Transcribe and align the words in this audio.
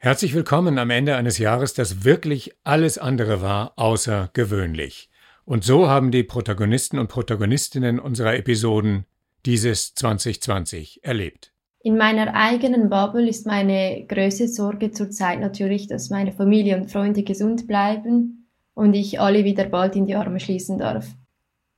Herzlich 0.00 0.32
willkommen 0.32 0.78
am 0.78 0.90
Ende 0.90 1.16
eines 1.16 1.38
Jahres, 1.38 1.74
das 1.74 2.04
wirklich 2.04 2.54
alles 2.62 2.98
andere 2.98 3.42
war 3.42 3.72
außergewöhnlich. 3.74 5.10
Und 5.44 5.64
so 5.64 5.88
haben 5.88 6.12
die 6.12 6.22
Protagonisten 6.22 7.00
und 7.00 7.08
Protagonistinnen 7.08 7.98
unserer 7.98 8.36
Episoden 8.36 9.06
dieses 9.44 9.96
2020 9.96 11.00
erlebt. 11.02 11.52
In 11.82 11.96
meiner 11.96 12.32
eigenen 12.36 12.88
Bubble 12.88 13.28
ist 13.28 13.44
meine 13.44 14.06
größte 14.06 14.46
Sorge 14.46 14.92
zurzeit 14.92 15.40
natürlich, 15.40 15.88
dass 15.88 16.10
meine 16.10 16.30
Familie 16.30 16.76
und 16.76 16.92
Freunde 16.92 17.24
gesund 17.24 17.66
bleiben 17.66 18.46
und 18.74 18.94
ich 18.94 19.18
alle 19.18 19.42
wieder 19.42 19.64
bald 19.64 19.96
in 19.96 20.06
die 20.06 20.14
Arme 20.14 20.38
schließen 20.38 20.78
darf. 20.78 21.08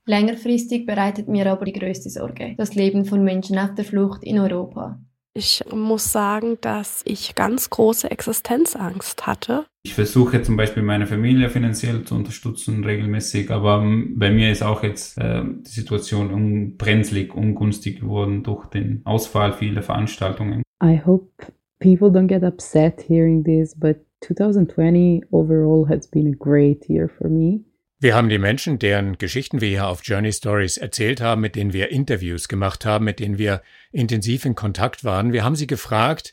Längerfristig 0.04 0.84
bereitet 0.84 1.28
mir 1.28 1.50
aber 1.50 1.64
die 1.64 1.72
größte 1.72 2.10
Sorge 2.10 2.54
das 2.58 2.74
Leben 2.74 3.06
von 3.06 3.24
Menschen 3.24 3.58
auf 3.58 3.74
der 3.74 3.86
Flucht 3.86 4.22
in 4.24 4.38
Europa. 4.38 5.00
Ich 5.32 5.62
muss 5.72 6.10
sagen, 6.10 6.58
dass 6.60 7.02
ich 7.04 7.36
ganz 7.36 7.70
große 7.70 8.10
Existenzangst 8.10 9.26
hatte. 9.28 9.64
Ich 9.84 9.94
versuche 9.94 10.42
zum 10.42 10.56
Beispiel 10.56 10.82
meine 10.82 11.06
Familie 11.06 11.48
finanziell 11.48 12.02
zu 12.04 12.16
unterstützen 12.16 12.84
regelmäßig, 12.84 13.50
aber 13.50 13.78
bei 14.16 14.30
mir 14.30 14.50
ist 14.50 14.62
auch 14.62 14.82
jetzt 14.82 15.16
äh, 15.18 15.42
die 15.44 15.70
Situation 15.70 16.34
unbrenzlig, 16.34 17.34
ungünstig 17.34 18.00
geworden 18.00 18.42
durch 18.42 18.66
den 18.66 19.02
Ausfall 19.04 19.52
vieler 19.52 19.82
Veranstaltungen. 19.82 20.62
I 20.82 21.00
hope 21.06 21.30
people 21.78 22.08
don't 22.08 22.26
get 22.26 22.42
upset 22.42 23.00
hearing 23.00 23.44
this, 23.44 23.74
but 23.78 23.98
2020 24.22 25.22
overall 25.30 25.88
has 25.88 26.08
been 26.08 26.26
a 26.26 26.36
great 26.36 26.88
year 26.88 27.08
for 27.08 27.28
me. 27.28 27.60
Wir 28.02 28.14
haben 28.14 28.30
die 28.30 28.38
Menschen, 28.38 28.78
deren 28.78 29.18
Geschichten 29.18 29.60
wir 29.60 29.68
hier 29.68 29.86
auf 29.86 30.00
Journey 30.02 30.32
Stories 30.32 30.78
erzählt 30.78 31.20
haben, 31.20 31.42
mit 31.42 31.54
denen 31.54 31.74
wir 31.74 31.90
Interviews 31.90 32.48
gemacht 32.48 32.86
haben, 32.86 33.04
mit 33.04 33.20
denen 33.20 33.36
wir 33.36 33.60
intensiv 33.92 34.46
in 34.46 34.54
Kontakt 34.54 35.04
waren, 35.04 35.34
wir 35.34 35.44
haben 35.44 35.54
sie 35.54 35.66
gefragt, 35.66 36.32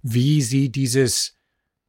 wie 0.00 0.40
sie 0.40 0.72
dieses 0.72 1.36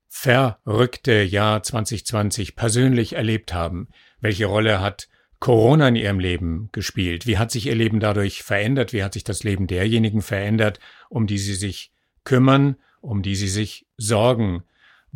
verrückte 0.10 1.24
Jahr 1.24 1.64
2020 1.64 2.58
persönlich 2.58 3.14
erlebt 3.14 3.54
haben. 3.54 3.88
Welche 4.20 4.48
Rolle 4.48 4.82
hat 4.82 5.08
Corona 5.40 5.88
in 5.88 5.96
ihrem 5.96 6.20
Leben 6.20 6.68
gespielt? 6.74 7.26
Wie 7.26 7.38
hat 7.38 7.52
sich 7.52 7.68
ihr 7.68 7.76
Leben 7.76 8.02
dadurch 8.02 8.44
verändert? 8.44 8.92
Wie 8.92 9.04
hat 9.04 9.14
sich 9.14 9.24
das 9.24 9.44
Leben 9.44 9.68
derjenigen 9.68 10.22
verändert, 10.22 10.82
um 11.08 11.26
die 11.26 11.38
sie 11.38 11.56
sich 11.56 11.94
kümmern, 12.26 12.76
um 13.00 13.22
die 13.22 13.36
sie 13.36 13.48
sich 13.48 13.86
sorgen? 13.96 14.64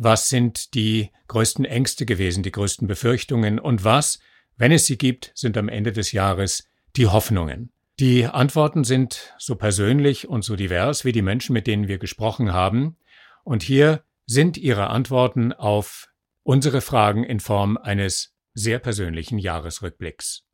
Was 0.02 0.30
sind 0.30 0.72
die 0.72 1.10
größten 1.28 1.66
Ängste 1.66 2.06
gewesen, 2.06 2.42
die 2.42 2.50
größten 2.50 2.88
Befürchtungen 2.88 3.58
und 3.58 3.84
was, 3.84 4.18
wenn 4.56 4.72
es 4.72 4.86
sie 4.86 4.96
gibt, 4.96 5.30
sind 5.34 5.58
am 5.58 5.68
Ende 5.68 5.92
des 5.92 6.12
Jahres 6.12 6.66
die 6.96 7.06
Hoffnungen? 7.06 7.70
Die 7.98 8.24
Antworten 8.24 8.82
sind 8.84 9.34
so 9.36 9.56
persönlich 9.56 10.26
und 10.26 10.42
so 10.42 10.56
divers 10.56 11.04
wie 11.04 11.12
die 11.12 11.20
Menschen, 11.20 11.52
mit 11.52 11.66
denen 11.66 11.86
wir 11.86 11.98
gesprochen 11.98 12.54
haben. 12.54 12.96
Und 13.44 13.62
hier 13.62 14.02
sind 14.24 14.56
ihre 14.56 14.86
Antworten 14.86 15.52
auf 15.52 16.08
unsere 16.44 16.80
Fragen 16.80 17.22
in 17.22 17.38
Form 17.38 17.76
eines 17.76 18.32
sehr 18.54 18.78
persönlichen 18.78 19.38
Jahresrückblicks. 19.38 20.46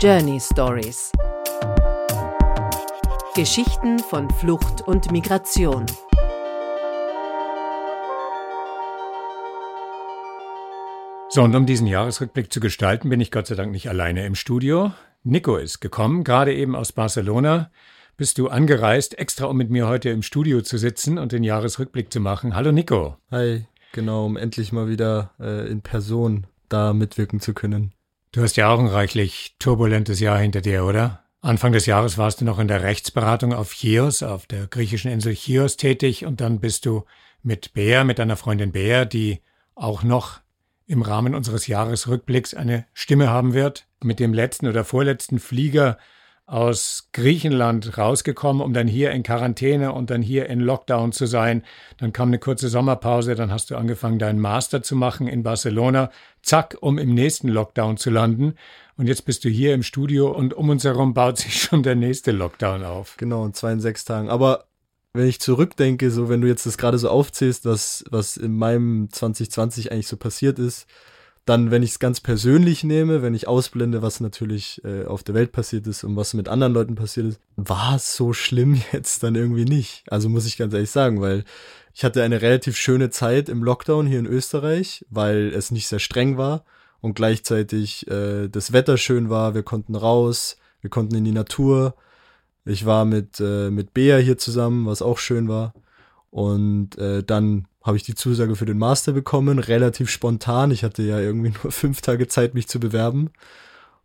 Journey 0.00 0.38
Stories 0.38 1.10
Geschichten 3.36 4.00
von 4.00 4.28
Flucht 4.28 4.82
und 4.88 5.12
Migration. 5.12 5.86
So, 11.28 11.42
und 11.44 11.54
um 11.54 11.64
diesen 11.64 11.86
Jahresrückblick 11.86 12.52
zu 12.52 12.58
gestalten, 12.58 13.08
bin 13.08 13.20
ich 13.20 13.30
Gott 13.30 13.46
sei 13.46 13.54
Dank 13.54 13.70
nicht 13.70 13.88
alleine 13.88 14.26
im 14.26 14.34
Studio. 14.34 14.92
Nico 15.22 15.56
ist 15.58 15.78
gekommen, 15.78 16.24
gerade 16.24 16.52
eben 16.52 16.74
aus 16.74 16.90
Barcelona. 16.90 17.70
Bist 18.16 18.36
du 18.38 18.48
angereist, 18.48 19.16
extra 19.16 19.46
um 19.46 19.56
mit 19.56 19.70
mir 19.70 19.86
heute 19.86 20.10
im 20.10 20.22
Studio 20.22 20.60
zu 20.62 20.76
sitzen 20.76 21.16
und 21.16 21.30
den 21.30 21.44
Jahresrückblick 21.44 22.12
zu 22.12 22.18
machen. 22.18 22.56
Hallo 22.56 22.72
Nico. 22.72 23.16
Hi, 23.30 23.64
genau, 23.92 24.26
um 24.26 24.36
endlich 24.36 24.72
mal 24.72 24.88
wieder 24.88 25.30
äh, 25.38 25.70
in 25.70 25.82
Person 25.82 26.48
da 26.68 26.92
mitwirken 26.92 27.38
zu 27.38 27.54
können. 27.54 27.92
Du 28.32 28.42
hast 28.42 28.56
ja 28.56 28.70
auch 28.70 28.80
ein 28.80 28.88
reichlich 28.88 29.54
turbulentes 29.60 30.18
Jahr 30.18 30.38
hinter 30.38 30.62
dir, 30.62 30.84
oder? 30.84 31.19
Anfang 31.42 31.72
des 31.72 31.86
Jahres 31.86 32.18
warst 32.18 32.42
du 32.42 32.44
noch 32.44 32.58
in 32.58 32.68
der 32.68 32.82
Rechtsberatung 32.82 33.54
auf 33.54 33.72
Chios, 33.72 34.22
auf 34.22 34.46
der 34.46 34.66
griechischen 34.66 35.10
Insel 35.10 35.34
Chios 35.34 35.78
tätig 35.78 36.26
und 36.26 36.42
dann 36.42 36.60
bist 36.60 36.84
du 36.84 37.04
mit 37.42 37.72
Bea, 37.72 38.04
mit 38.04 38.18
deiner 38.18 38.36
Freundin 38.36 38.72
Bea, 38.72 39.06
die 39.06 39.40
auch 39.74 40.02
noch 40.02 40.40
im 40.86 41.00
Rahmen 41.00 41.34
unseres 41.34 41.66
Jahresrückblicks 41.66 42.52
eine 42.52 42.84
Stimme 42.92 43.30
haben 43.30 43.54
wird, 43.54 43.86
mit 44.02 44.20
dem 44.20 44.34
letzten 44.34 44.66
oder 44.66 44.84
vorletzten 44.84 45.38
Flieger 45.38 45.96
aus 46.50 47.08
Griechenland 47.12 47.96
rausgekommen, 47.96 48.60
um 48.60 48.72
dann 48.72 48.88
hier 48.88 49.12
in 49.12 49.22
Quarantäne 49.22 49.92
und 49.92 50.10
dann 50.10 50.20
hier 50.20 50.50
in 50.50 50.58
Lockdown 50.58 51.12
zu 51.12 51.26
sein. 51.26 51.62
Dann 51.96 52.12
kam 52.12 52.28
eine 52.28 52.40
kurze 52.40 52.68
Sommerpause, 52.68 53.36
dann 53.36 53.52
hast 53.52 53.70
du 53.70 53.76
angefangen, 53.76 54.18
deinen 54.18 54.40
Master 54.40 54.82
zu 54.82 54.96
machen 54.96 55.28
in 55.28 55.44
Barcelona. 55.44 56.10
Zack, 56.42 56.76
um 56.80 56.98
im 56.98 57.14
nächsten 57.14 57.48
Lockdown 57.48 57.98
zu 57.98 58.10
landen. 58.10 58.56
Und 59.00 59.06
jetzt 59.06 59.24
bist 59.24 59.46
du 59.46 59.48
hier 59.48 59.72
im 59.72 59.82
Studio 59.82 60.30
und 60.30 60.52
um 60.52 60.68
uns 60.68 60.84
herum 60.84 61.14
baut 61.14 61.38
sich 61.38 61.62
schon 61.62 61.82
der 61.82 61.94
nächste 61.94 62.32
Lockdown 62.32 62.84
auf. 62.84 63.16
Genau, 63.16 63.46
in 63.46 63.54
zwei 63.54 63.72
in 63.72 63.80
sechs 63.80 64.04
Tagen. 64.04 64.28
Aber 64.28 64.66
wenn 65.14 65.26
ich 65.26 65.40
zurückdenke, 65.40 66.10
so 66.10 66.28
wenn 66.28 66.42
du 66.42 66.48
jetzt 66.48 66.66
das 66.66 66.76
gerade 66.76 66.98
so 66.98 67.08
aufzählst, 67.08 67.64
was, 67.64 68.04
was 68.10 68.36
in 68.36 68.54
meinem 68.54 69.08
2020 69.10 69.90
eigentlich 69.90 70.06
so 70.06 70.18
passiert 70.18 70.58
ist, 70.58 70.86
dann, 71.46 71.70
wenn 71.70 71.82
ich 71.82 71.92
es 71.92 71.98
ganz 71.98 72.20
persönlich 72.20 72.84
nehme, 72.84 73.22
wenn 73.22 73.32
ich 73.32 73.48
ausblende, 73.48 74.02
was 74.02 74.20
natürlich 74.20 74.84
äh, 74.84 75.06
auf 75.06 75.22
der 75.22 75.34
Welt 75.34 75.52
passiert 75.52 75.86
ist 75.86 76.04
und 76.04 76.16
was 76.16 76.34
mit 76.34 76.50
anderen 76.50 76.74
Leuten 76.74 76.94
passiert 76.94 77.24
ist, 77.24 77.40
war 77.56 77.96
es 77.96 78.14
so 78.14 78.34
schlimm 78.34 78.82
jetzt 78.92 79.22
dann 79.22 79.34
irgendwie 79.34 79.64
nicht. 79.64 80.04
Also 80.10 80.28
muss 80.28 80.44
ich 80.44 80.58
ganz 80.58 80.74
ehrlich 80.74 80.90
sagen, 80.90 81.22
weil 81.22 81.44
ich 81.94 82.04
hatte 82.04 82.22
eine 82.22 82.42
relativ 82.42 82.76
schöne 82.76 83.08
Zeit 83.08 83.48
im 83.48 83.64
Lockdown 83.64 84.06
hier 84.06 84.18
in 84.18 84.26
Österreich, 84.26 85.06
weil 85.08 85.54
es 85.54 85.70
nicht 85.70 85.88
sehr 85.88 86.00
streng 86.00 86.36
war 86.36 86.66
und 87.00 87.14
gleichzeitig 87.14 88.08
äh, 88.08 88.48
das 88.48 88.72
Wetter 88.72 88.96
schön 88.96 89.30
war, 89.30 89.54
wir 89.54 89.62
konnten 89.62 89.94
raus, 89.94 90.56
wir 90.80 90.90
konnten 90.90 91.14
in 91.14 91.24
die 91.24 91.32
Natur. 91.32 91.94
Ich 92.64 92.84
war 92.86 93.04
mit, 93.04 93.40
äh, 93.40 93.70
mit 93.70 93.94
Bea 93.94 94.18
hier 94.18 94.38
zusammen, 94.38 94.86
was 94.86 95.02
auch 95.02 95.18
schön 95.18 95.48
war. 95.48 95.74
Und 96.30 96.98
äh, 96.98 97.22
dann 97.22 97.66
habe 97.82 97.96
ich 97.96 98.02
die 98.02 98.14
Zusage 98.14 98.56
für 98.56 98.66
den 98.66 98.78
Master 98.78 99.12
bekommen, 99.12 99.58
relativ 99.58 100.10
spontan. 100.10 100.70
Ich 100.70 100.84
hatte 100.84 101.02
ja 101.02 101.18
irgendwie 101.18 101.52
nur 101.62 101.72
fünf 101.72 102.00
Tage 102.02 102.28
Zeit, 102.28 102.54
mich 102.54 102.68
zu 102.68 102.80
bewerben. 102.80 103.30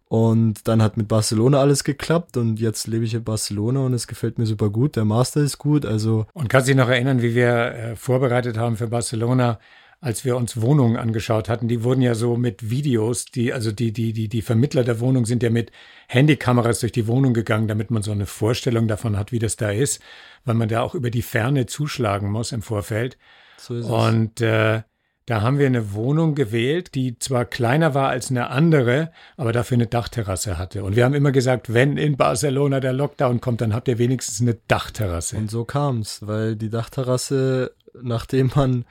Und 0.08 0.68
dann 0.68 0.84
hat 0.84 0.98
mit 0.98 1.08
Barcelona 1.08 1.60
alles 1.60 1.84
geklappt 1.84 2.38
und 2.38 2.60
jetzt 2.60 2.86
lebe 2.86 3.06
ich 3.06 3.16
in 3.16 3.24
Barcelona 3.24 3.82
und 3.82 3.94
es 3.94 4.06
gefällt 4.06 4.38
mir 4.38 4.46
super 4.46 4.70
gut. 4.70 4.96
Der 4.96 5.04
Master 5.04 5.42
ist 5.42 5.58
gut, 5.58 5.84
also. 5.86 6.28
Und 6.34 6.48
kannst 6.48 6.68
du 6.68 6.74
dich 6.74 6.78
noch 6.78 6.90
erinnern, 6.90 7.24
wie 7.24 7.34
wir 7.34 7.74
äh, 7.74 7.96
vorbereitet 7.96 8.58
haben 8.58 8.78
für 8.78 8.88
Barcelona? 8.88 9.60
Als 10.06 10.24
wir 10.24 10.38
uns 10.38 10.62
Wohnungen 10.62 10.98
angeschaut 10.98 11.50
hatten, 11.50 11.68
die 11.68 11.84
wurden 11.84 12.04
ja 12.04 12.14
so 12.14 12.38
mit 12.38 12.70
Videos, 12.70 13.26
die, 13.26 13.52
also 13.52 13.72
die, 13.72 13.92
die, 13.92 14.14
die, 14.14 14.30
die 14.30 14.44
Vermittler 14.44 14.84
der 14.84 15.00
Wohnung 15.00 15.26
sind 15.26 15.42
ja 15.42 15.50
mit 15.50 15.72
Handykameras 16.08 16.82
durch 16.82 16.92
die 16.92 17.08
Wohnung 17.08 17.34
gegangen, 17.34 17.68
damit 17.68 17.90
man 17.90 18.04
so 18.04 18.12
eine 18.12 18.28
Vorstellung 18.28 18.88
davon 18.88 19.18
hat, 19.18 19.32
wie 19.32 19.40
das 19.40 19.56
da 19.56 19.72
ist, 19.72 20.04
weil 20.44 20.54
man 20.54 20.70
da 20.70 20.82
auch 20.82 20.94
über 20.94 21.10
die 21.10 21.24
Ferne 21.24 21.66
zuschlagen 21.66 22.30
muss 22.30 22.52
im 22.52 22.62
Vorfeld. 22.62 23.18
So 23.58 23.74
ist 23.74 23.86
es. 23.86 23.92
Und 23.92 24.42
äh, 24.42 24.84
da 25.26 25.42
haben 25.42 25.58
wir 25.58 25.66
eine 25.66 25.94
Wohnung 25.94 26.36
gewählt, 26.36 26.94
die 26.94 27.18
zwar 27.18 27.46
kleiner 27.46 27.96
war 27.96 28.10
als 28.10 28.30
eine 28.30 28.52
andere, 28.52 29.12
aber 29.38 29.54
dafür 29.54 29.78
eine 29.78 29.88
Dachterrasse 29.88 30.60
hatte. 30.60 30.84
Und 30.84 30.96
wir 30.96 31.04
haben 31.04 31.16
immer 31.16 31.32
gesagt, 31.32 31.74
wenn 31.74 31.98
in 31.98 32.16
Barcelona 32.16 32.80
der 32.80 32.94
Lockdown 32.94 33.42
kommt, 33.42 33.60
dann 33.60 33.74
habt 33.74 33.88
ihr 33.88 33.98
wenigstens 33.98 34.40
eine 34.40 34.56
Dachterrasse. 34.68 35.38
Und 35.38 35.50
so 35.50 35.66
kam's, 35.66 36.20
weil 36.28 36.56
die 36.56 36.70
Dachterrasse, 36.70 37.72
nachdem 38.00 38.52
man 38.54 38.86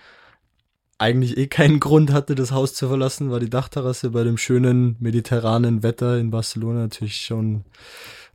eigentlich 1.05 1.37
eh 1.37 1.47
keinen 1.49 1.81
Grund 1.81 2.13
hatte, 2.13 2.35
das 2.35 2.51
Haus 2.51 2.73
zu 2.73 2.89
verlassen, 2.89 3.31
war 3.31 3.39
die 3.39 3.51
Dachterrasse 3.51 4.11
bei 4.11 4.25
dem 4.25 4.39
schönen 4.39 4.97
mediterranen 5.01 5.83
Wetter 5.83 6.19
in 6.19 6.31
Barcelona 6.31 6.81
natürlich 6.81 7.21
schon 7.21 7.65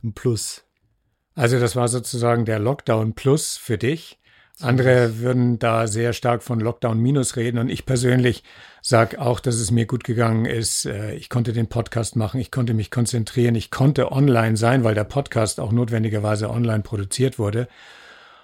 ein 0.04 0.12
Plus. 0.14 0.62
Also 1.34 1.58
das 1.58 1.74
war 1.74 1.88
sozusagen 1.88 2.44
der 2.44 2.60
Lockdown 2.60 3.14
Plus 3.14 3.56
für 3.56 3.76
dich. 3.76 4.18
Andere 4.60 5.18
würden 5.18 5.58
da 5.58 5.88
sehr 5.88 6.12
stark 6.12 6.44
von 6.44 6.60
Lockdown 6.60 7.00
Minus 7.00 7.36
reden 7.36 7.58
und 7.58 7.70
ich 7.70 7.86
persönlich 7.86 8.44
sage 8.82 9.20
auch, 9.20 9.40
dass 9.40 9.56
es 9.56 9.70
mir 9.70 9.86
gut 9.86 10.04
gegangen 10.04 10.44
ist. 10.44 10.86
Äh, 10.86 11.14
ich 11.14 11.28
konnte 11.28 11.52
den 11.52 11.66
Podcast 11.66 12.14
machen, 12.14 12.40
ich 12.40 12.50
konnte 12.50 12.74
mich 12.74 12.90
konzentrieren, 12.90 13.54
ich 13.56 13.70
konnte 13.70 14.12
online 14.12 14.56
sein, 14.56 14.84
weil 14.84 14.94
der 14.94 15.04
Podcast 15.04 15.58
auch 15.58 15.72
notwendigerweise 15.72 16.50
online 16.50 16.82
produziert 16.82 17.38
wurde. 17.38 17.68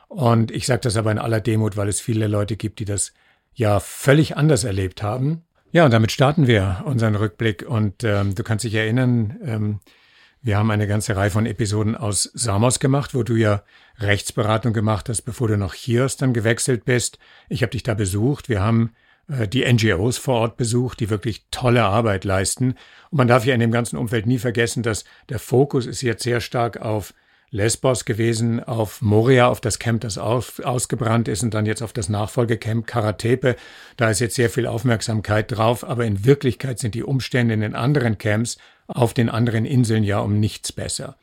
Und 0.09 0.51
ich 0.51 0.67
sage 0.67 0.81
das 0.81 0.97
aber 0.97 1.13
in 1.13 1.19
aller 1.19 1.41
Demut, 1.41 1.77
weil 1.77 1.89
es 1.89 2.01
viele 2.01 2.27
Leute 2.27 2.57
gibt, 2.57 2.81
die 2.81 2.87
das 2.87 3.13
ja 3.57 3.81
völlig 3.81 4.37
anders 4.37 4.65
erlebt 4.65 5.03
haben. 5.03 5.43
Ja, 5.73 5.85
und 5.85 5.91
damit 5.91 6.13
starten 6.13 6.47
wir 6.47 6.83
unseren 6.85 7.17
Rückblick. 7.17 7.67
Und 7.67 8.05
ähm, 8.05 8.35
du 8.35 8.43
kannst 8.45 8.65
dich 8.65 8.75
erinnern, 8.75 9.37
ähm, 9.43 9.81
wir 10.43 10.59
haben 10.59 10.71
eine 10.71 10.87
ganze 10.87 11.17
Reihe 11.17 11.31
von 11.31 11.45
Episoden 11.45 11.97
aus 11.97 12.31
Samos 12.35 12.79
gemacht, 12.79 13.15
wo 13.15 13.25
du 13.25 13.35
ja 13.35 13.65
Rechtsberatung 13.99 14.73
gemacht 14.73 15.09
hast, 15.09 15.23
bevor 15.23 15.49
du 15.49 15.57
nach 15.57 15.75
Chios 15.75 16.17
dann 16.17 16.35
gewechselt 16.35 16.85
bist. 16.85 17.19
Ich 17.49 17.63
habe 17.63 17.73
dich 17.73 17.83
da 17.83 17.95
besucht. 17.95 18.49
Wir 18.49 18.61
haben 18.61 18.93
äh, 19.29 19.49
die 19.49 19.65
NGOs 19.71 20.19
vor 20.19 20.41
Ort 20.41 20.57
besucht, 20.57 21.01
die 21.01 21.11
wirklich 21.11 21.47
tolle 21.51 21.85
Arbeit 21.85 22.25
leisten. 22.25 22.75
Und 23.11 23.19
man 23.19 23.29
darf 23.29 23.45
ja 23.45 23.55
in 23.55 23.61
dem 23.61 23.73
ganzen 23.73 23.97
Umfeld 23.97 24.27
nie 24.27 24.39
vergessen, 24.39 24.83
dass 24.83 25.05
der 25.31 25.39
Fokus 25.39 25.87
ist 25.87 26.03
jetzt 26.03 26.23
sehr 26.23 26.41
stark 26.41 26.81
auf 26.81 27.13
Lesbos 27.51 28.05
gewesen, 28.05 28.63
auf 28.63 29.03
Moria, 29.03 29.49
auf 29.49 29.61
das 29.61 29.79
Camp, 29.79 30.01
das 30.01 30.19
aus, 30.19 30.61
ausgebrannt 30.61 31.29
ist 31.29 31.43
und 31.43 31.55
dann 31.55 31.67
jetzt 31.67 31.83
auf 31.83 31.93
das 31.93 32.09
Nachfolgecamp 32.09 32.87
Karatepe. 32.87 33.57
Da 33.97 34.11
ist 34.11 34.21
jetzt 34.21 34.35
sehr 34.35 34.51
viel 34.51 34.67
Aufmerksamkeit 34.67 35.53
drauf, 35.53 35.85
aber 35.85 36.05
in 36.05 36.25
Wirklichkeit 36.25 36.79
sind 36.79 36.95
die 36.95 37.05
Umstände 37.05 37.55
in 37.55 37.61
den 37.61 37.75
anderen 37.75 38.19
Camps 38.19 38.59
auf 38.89 39.15
den 39.15 39.29
anderen 39.29 39.65
Inseln 39.65 40.05
ja 40.05 40.19
um 40.19 40.39
nichts 40.39 40.73
besser. 40.73 41.17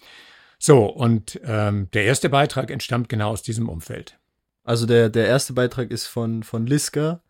So, 0.59 0.85
und 0.85 1.39
ähm, 1.43 1.89
der 1.93 2.05
erste 2.05 2.29
Beitrag 2.29 2.71
entstammt 2.71 3.09
genau 3.09 3.31
aus 3.31 3.41
diesem 3.41 3.67
Umfeld. 3.67 4.17
Also 4.63 4.85
der, 4.85 5.09
der 5.09 5.27
erste 5.27 5.53
Beitrag 5.53 5.91
ist 5.91 6.07
von, 6.07 6.43
von 6.43 6.65
Liska. 6.65 7.21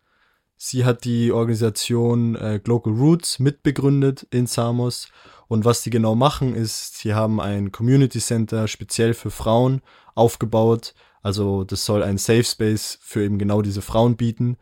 Sie 0.65 0.85
hat 0.85 1.03
die 1.03 1.33
Organisation 1.33 2.35
äh, 2.35 2.57
Global 2.63 2.93
Roots 2.93 3.37
mitbegründet 3.37 4.25
in 4.31 4.47
Samos. 4.47 5.09
Und 5.49 5.65
was 5.65 5.81
die 5.81 5.89
genau 5.89 6.15
machen, 6.15 6.55
ist, 6.55 6.99
sie 6.99 7.13
haben 7.13 7.41
ein 7.41 7.73
Community 7.73 8.19
Center 8.19 8.69
speziell 8.69 9.13
für 9.13 9.29
Frauen 9.29 9.81
aufgebaut. 10.15 10.93
Also 11.21 11.65
das 11.65 11.83
soll 11.83 12.01
ein 12.01 12.17
Safe 12.17 12.45
Space 12.45 12.97
für 13.01 13.25
eben 13.25 13.39
genau 13.39 13.61
diese 13.61 13.81
Frauen 13.81 14.15
bieten. 14.15 14.55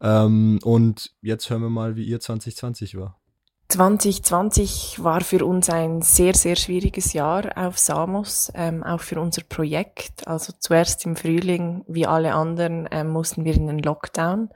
Ähm, 0.00 0.58
und 0.62 1.12
jetzt 1.20 1.50
hören 1.50 1.60
wir 1.60 1.68
mal, 1.68 1.96
wie 1.96 2.04
ihr 2.04 2.18
2020 2.18 2.96
war. 2.96 3.20
2020 3.68 5.04
war 5.04 5.20
für 5.20 5.44
uns 5.44 5.68
ein 5.68 6.00
sehr, 6.00 6.32
sehr 6.32 6.56
schwieriges 6.56 7.12
Jahr 7.12 7.58
auf 7.58 7.78
Samos, 7.78 8.50
ähm, 8.54 8.82
auch 8.82 9.02
für 9.02 9.20
unser 9.20 9.42
Projekt. 9.42 10.26
Also 10.26 10.54
zuerst 10.58 11.04
im 11.04 11.14
Frühling, 11.14 11.84
wie 11.88 12.06
alle 12.06 12.32
anderen, 12.32 12.88
ähm, 12.90 13.10
mussten 13.10 13.44
wir 13.44 13.54
in 13.54 13.66
den 13.66 13.80
Lockdown. 13.80 14.48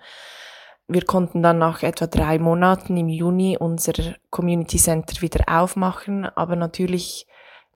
Wir 0.88 1.04
konnten 1.04 1.42
dann 1.42 1.58
nach 1.58 1.82
etwa 1.82 2.06
drei 2.06 2.38
Monaten 2.38 2.96
im 2.96 3.08
Juni 3.08 3.56
unser 3.58 3.92
Community 4.30 4.78
Center 4.78 5.20
wieder 5.20 5.44
aufmachen, 5.48 6.24
aber 6.24 6.54
natürlich 6.54 7.26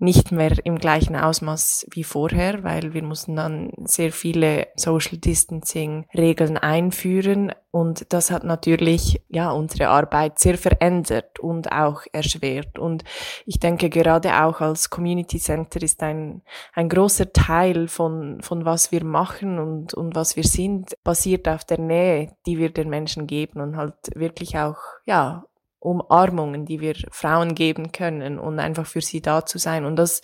nicht 0.00 0.32
mehr 0.32 0.52
im 0.64 0.79
gleichen 0.79 1.14
Ausmaß 1.14 1.87
wie 1.93 2.05
vorher, 2.05 2.64
weil 2.64 2.94
wir 2.94 3.02
mussten 3.02 3.37
dann 3.37 3.70
sehr 3.85 4.12
viele 4.12 4.69
Social 4.75 5.19
Distancing 5.19 6.06
Regeln 6.14 6.56
einführen. 6.56 7.52
Und 7.70 8.12
das 8.12 8.31
hat 8.31 8.43
natürlich 8.43 9.23
ja 9.29 9.50
unsere 9.52 9.91
Arbeit 9.91 10.38
sehr 10.38 10.56
verändert 10.56 11.38
und 11.38 11.70
auch 11.70 12.02
erschwert. 12.12 12.79
Und 12.79 13.05
ich 13.44 13.61
denke 13.61 13.91
gerade 13.91 14.43
auch 14.43 14.61
als 14.61 14.88
Community 14.88 15.38
Center 15.38 15.82
ist 15.82 16.02
ein 16.02 16.43
ein 16.73 16.88
großer 16.88 17.32
Teil 17.32 17.87
von 17.87 18.41
von 18.43 18.64
was 18.64 18.91
wir 18.91 19.05
machen 19.05 19.58
und 19.58 19.94
und 19.94 20.17
was 20.17 20.35
wir 20.35 20.44
sind 20.44 20.97
basiert 21.05 21.47
auf 21.47 21.64
der 21.64 21.79
Nähe, 21.79 22.32
die 22.47 22.58
wir 22.58 22.73
den 22.73 22.88
Menschen 22.88 23.26
geben 23.26 23.61
und 23.61 23.76
halt 23.76 23.94
wirklich 24.14 24.56
auch 24.58 24.79
ja 25.05 25.44
Umarmungen, 25.80 26.66
die 26.66 26.80
wir 26.80 26.94
Frauen 27.10 27.54
geben 27.54 27.90
können 27.90 28.38
und 28.38 28.58
einfach 28.58 28.86
für 28.86 29.00
sie 29.00 29.20
da 29.20 29.44
zu 29.44 29.58
sein. 29.58 29.84
Und 29.84 29.96
das 29.96 30.20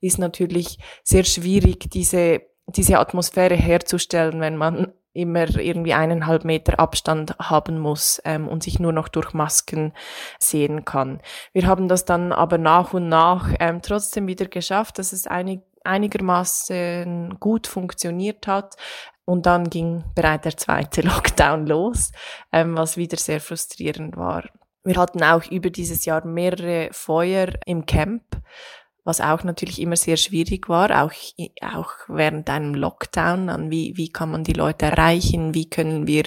ist 0.00 0.18
natürlich 0.18 0.78
sehr 1.02 1.24
schwierig, 1.24 1.90
diese, 1.90 2.42
diese 2.66 2.98
Atmosphäre 2.98 3.54
herzustellen, 3.54 4.40
wenn 4.40 4.56
man 4.56 4.92
immer 5.16 5.48
irgendwie 5.58 5.94
eineinhalb 5.94 6.44
Meter 6.44 6.78
Abstand 6.78 7.34
haben 7.38 7.78
muss 7.78 8.20
ähm, 8.24 8.48
und 8.48 8.62
sich 8.62 8.78
nur 8.78 8.92
noch 8.92 9.08
durch 9.08 9.32
Masken 9.32 9.92
sehen 10.38 10.84
kann. 10.84 11.20
Wir 11.52 11.66
haben 11.66 11.88
das 11.88 12.04
dann 12.04 12.32
aber 12.32 12.58
nach 12.58 12.92
und 12.92 13.08
nach 13.08 13.54
ähm, 13.58 13.80
trotzdem 13.82 14.26
wieder 14.26 14.46
geschafft, 14.46 14.98
dass 14.98 15.12
es 15.12 15.26
einig, 15.26 15.62
einigermaßen 15.84 17.38
gut 17.40 17.66
funktioniert 17.66 18.46
hat. 18.46 18.76
Und 19.24 19.46
dann 19.46 19.70
ging 19.70 20.04
bereits 20.14 20.42
der 20.42 20.56
zweite 20.56 21.00
Lockdown 21.02 21.66
los, 21.66 22.12
ähm, 22.52 22.76
was 22.76 22.96
wieder 22.96 23.16
sehr 23.16 23.40
frustrierend 23.40 24.16
war. 24.16 24.44
Wir 24.86 24.96
hatten 24.98 25.24
auch 25.24 25.44
über 25.50 25.70
dieses 25.70 26.04
Jahr 26.04 26.24
mehrere 26.24 26.90
Feuer 26.92 27.48
im 27.66 27.86
Camp, 27.86 28.22
was 29.02 29.20
auch 29.20 29.42
natürlich 29.42 29.80
immer 29.80 29.96
sehr 29.96 30.16
schwierig 30.16 30.68
war, 30.68 31.02
auch, 31.02 31.12
auch 31.60 31.90
während 32.06 32.48
einem 32.48 32.72
Lockdown, 32.72 33.68
wie, 33.68 33.96
wie 33.96 34.10
kann 34.10 34.30
man 34.30 34.44
die 34.44 34.52
Leute 34.52 34.86
erreichen, 34.86 35.54
wie 35.54 35.68
können 35.68 36.06
wir 36.06 36.22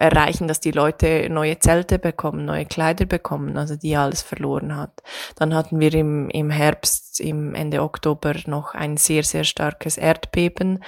erreichen, 0.00 0.48
dass 0.48 0.60
die 0.60 0.70
Leute 0.70 1.28
neue 1.30 1.58
Zelte 1.58 1.98
bekommen, 1.98 2.46
neue 2.46 2.64
Kleider 2.64 3.04
bekommen, 3.04 3.58
also 3.58 3.76
die 3.76 3.96
alles 3.96 4.22
verloren 4.22 4.74
hat. 4.74 5.02
Dann 5.36 5.54
hatten 5.54 5.78
wir 5.78 5.92
im, 5.92 6.30
im 6.30 6.48
Herbst, 6.48 7.20
im 7.20 7.54
Ende 7.54 7.82
Oktober 7.82 8.34
noch 8.46 8.74
ein 8.74 8.96
sehr, 8.96 9.22
sehr 9.24 9.44
starkes 9.44 9.98
Erdbeben 9.98 10.82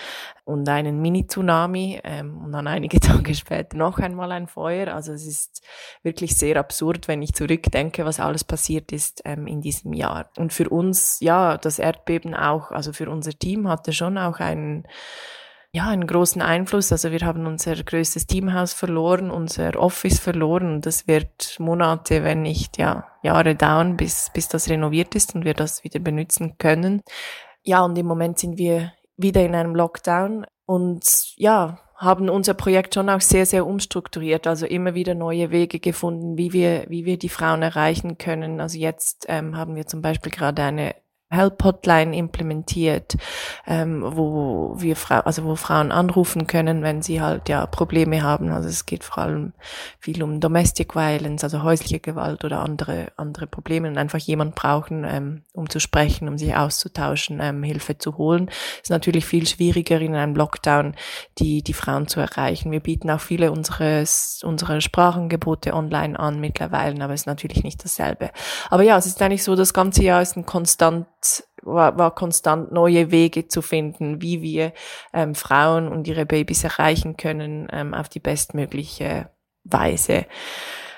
und 0.44 0.67
einen 0.67 1.03
Mini-Tsunami 1.03 2.00
ähm, 2.05 2.38
und 2.43 2.53
dann 2.53 2.67
einige 2.67 3.00
Tage 3.00 3.35
später 3.35 3.76
noch 3.76 3.99
einmal 3.99 4.32
ein 4.32 4.47
Feuer. 4.47 4.94
Also 4.94 5.12
es 5.12 5.26
ist 5.26 5.62
wirklich 6.03 6.35
sehr 6.35 6.56
absurd, 6.56 7.06
wenn 7.06 7.20
ich 7.20 7.35
zurückdenke, 7.35 8.06
was 8.06 8.19
alles 8.19 8.44
passiert 8.44 8.93
ist 8.93 9.20
ähm, 9.26 9.47
in 9.47 9.61
diesem 9.61 9.93
Jahr. 9.93 10.31
Und 10.38 10.55
für 10.55 10.70
uns, 10.70 11.20
ja, 11.20 11.58
das 11.58 11.79
Erdbeben 11.79 12.35
auch, 12.35 12.70
also 12.70 12.94
für 12.94 13.11
unser 13.11 13.32
Team 13.32 13.69
hatte 13.69 13.93
schon 13.93 14.17
auch 14.17 14.41
einen 14.41 14.87
ja, 15.75 15.89
einen 15.89 16.07
großen 16.07 16.43
Einfluss. 16.43 16.93
Also 16.93 17.13
wir 17.13 17.21
haben 17.21 17.47
unser 17.47 17.75
größtes 17.75 18.27
Teamhaus 18.27 18.75
verloren, 18.75 19.31
unser 19.31 19.75
Office 19.77 20.21
verloren. 20.21 20.83
Das 20.83 21.09
wird 21.09 21.59
Monate, 21.59 22.25
wenn 22.25 22.43
nicht 22.43 22.77
ja, 22.77 23.07
Jahre 23.23 23.55
dauern, 23.55 23.97
bis, 23.97 24.31
bis 24.35 24.49
das 24.49 24.69
renoviert 24.69 25.15
ist 25.15 25.35
und 25.35 25.47
wir 25.47 25.55
das 25.55 25.83
wieder 25.83 25.99
benutzen 25.99 26.59
können. 26.59 27.03
Ja, 27.63 27.83
und 27.83 27.97
im 27.97 28.07
Moment 28.07 28.39
sind 28.39 28.59
wir 28.59 28.93
wieder 29.17 29.43
in 29.43 29.55
einem 29.55 29.75
Lockdown 29.75 30.47
und 30.67 31.35
ja, 31.37 31.79
haben 31.97 32.29
unser 32.29 32.55
Projekt 32.55 32.95
schon 32.95 33.09
auch 33.09 33.21
sehr, 33.21 33.47
sehr 33.47 33.65
umstrukturiert, 33.65 34.47
also 34.47 34.67
immer 34.67 34.95
wieder 34.95 35.15
neue 35.15 35.51
Wege 35.51 35.79
gefunden, 35.79 36.37
wie 36.37 36.53
wir, 36.53 36.85
wie 36.89 37.05
wir 37.07 37.17
die 37.17 37.29
Frauen 37.29 37.63
erreichen 37.63 38.19
können. 38.19 38.61
Also 38.61 38.77
jetzt 38.77 39.27
ähm, 39.29 39.57
haben 39.57 39.77
wir 39.77 39.87
zum 39.87 40.03
Beispiel 40.03 40.33
gerade 40.33 40.63
eine 40.63 40.97
Help 41.32 41.64
Hotline 41.64 42.17
implementiert, 42.17 43.17
ähm, 43.67 44.02
wo 44.05 44.75
wir 44.79 44.96
Fra 44.96 45.20
also 45.20 45.44
wo 45.44 45.56
Frauen 45.56 45.93
anrufen 45.93 46.46
können, 46.46 46.82
wenn 46.82 47.02
sie 47.02 47.20
halt 47.20 47.49
ja 47.49 47.67
Probleme 47.67 48.23
haben. 48.23 48.50
Also 48.50 48.69
es 48.69 48.87
geht 48.87 49.05
vor 49.05 49.19
allem 49.19 49.52
viel 49.99 50.23
um 50.23 50.40
Domestic 50.40 50.94
Violence, 50.94 51.43
also 51.44 51.62
häusliche 51.62 52.00
Gewalt 52.00 52.44
oder 52.44 52.61
andere 52.61 53.12
andere 53.17 53.46
Probleme 53.46 53.88
und 53.88 53.99
einfach 53.99 54.19
jemand 54.19 54.55
brauchen, 54.55 55.05
ähm, 55.05 55.43
um 55.52 55.70
zu 55.70 55.81
sprechen, 55.81 56.29
um 56.29 56.38
sich 56.38 56.55
auszutauschen, 56.55 57.40
ähm, 57.40 57.62
Hilfe 57.62 57.99
zu 57.99 58.19
holen. 58.19 58.50
Ist 58.82 58.90
natürlich 58.90 59.25
viel 59.25 59.46
schwieriger 59.46 60.00
in 60.00 60.14
einem 60.14 60.37
Lockdown 60.37 60.94
die 61.38 61.62
die 61.62 61.73
Frauen 61.73 62.08
zu 62.08 62.20
erreichen. 62.20 62.70
Wir 62.70 62.81
bieten 62.81 63.11
auch 63.11 63.20
viele 63.20 63.50
unseres 63.52 64.43
unsere 64.44 64.81
Sprachangebote 64.81 65.73
online 65.75 66.19
an 66.19 66.40
mittlerweile, 66.40 67.02
aber 67.02 67.14
es 67.14 67.23
ist 67.23 67.26
natürlich 67.26 67.62
nicht 67.62 67.84
dasselbe. 67.84 68.31
Aber 68.70 68.82
ja, 68.82 68.96
es 68.99 69.06
ist 69.06 69.20
eigentlich 69.23 69.44
so, 69.44 69.56
das 69.56 69.75
ganze 69.75 70.02
Jahr 70.02 70.23
ist 70.23 70.37
ein 70.37 70.46
konstant 70.46 71.06
war, 71.63 71.99
war 71.99 72.15
konstant 72.15 72.73
neue 72.73 73.11
Wege 73.11 73.49
zu 73.49 73.63
finden, 73.63 74.21
wie 74.21 74.43
wir 74.43 74.73
ähm, 75.13 75.35
Frauen 75.35 75.89
und 75.89 76.09
ihre 76.09 76.27
Babys 76.27 76.65
erreichen 76.65 77.17
können 77.17 77.69
ähm, 77.70 77.94
auf 77.94 78.08
die 78.08 78.20
bestmögliche 78.20 79.31
Weise. 79.65 80.27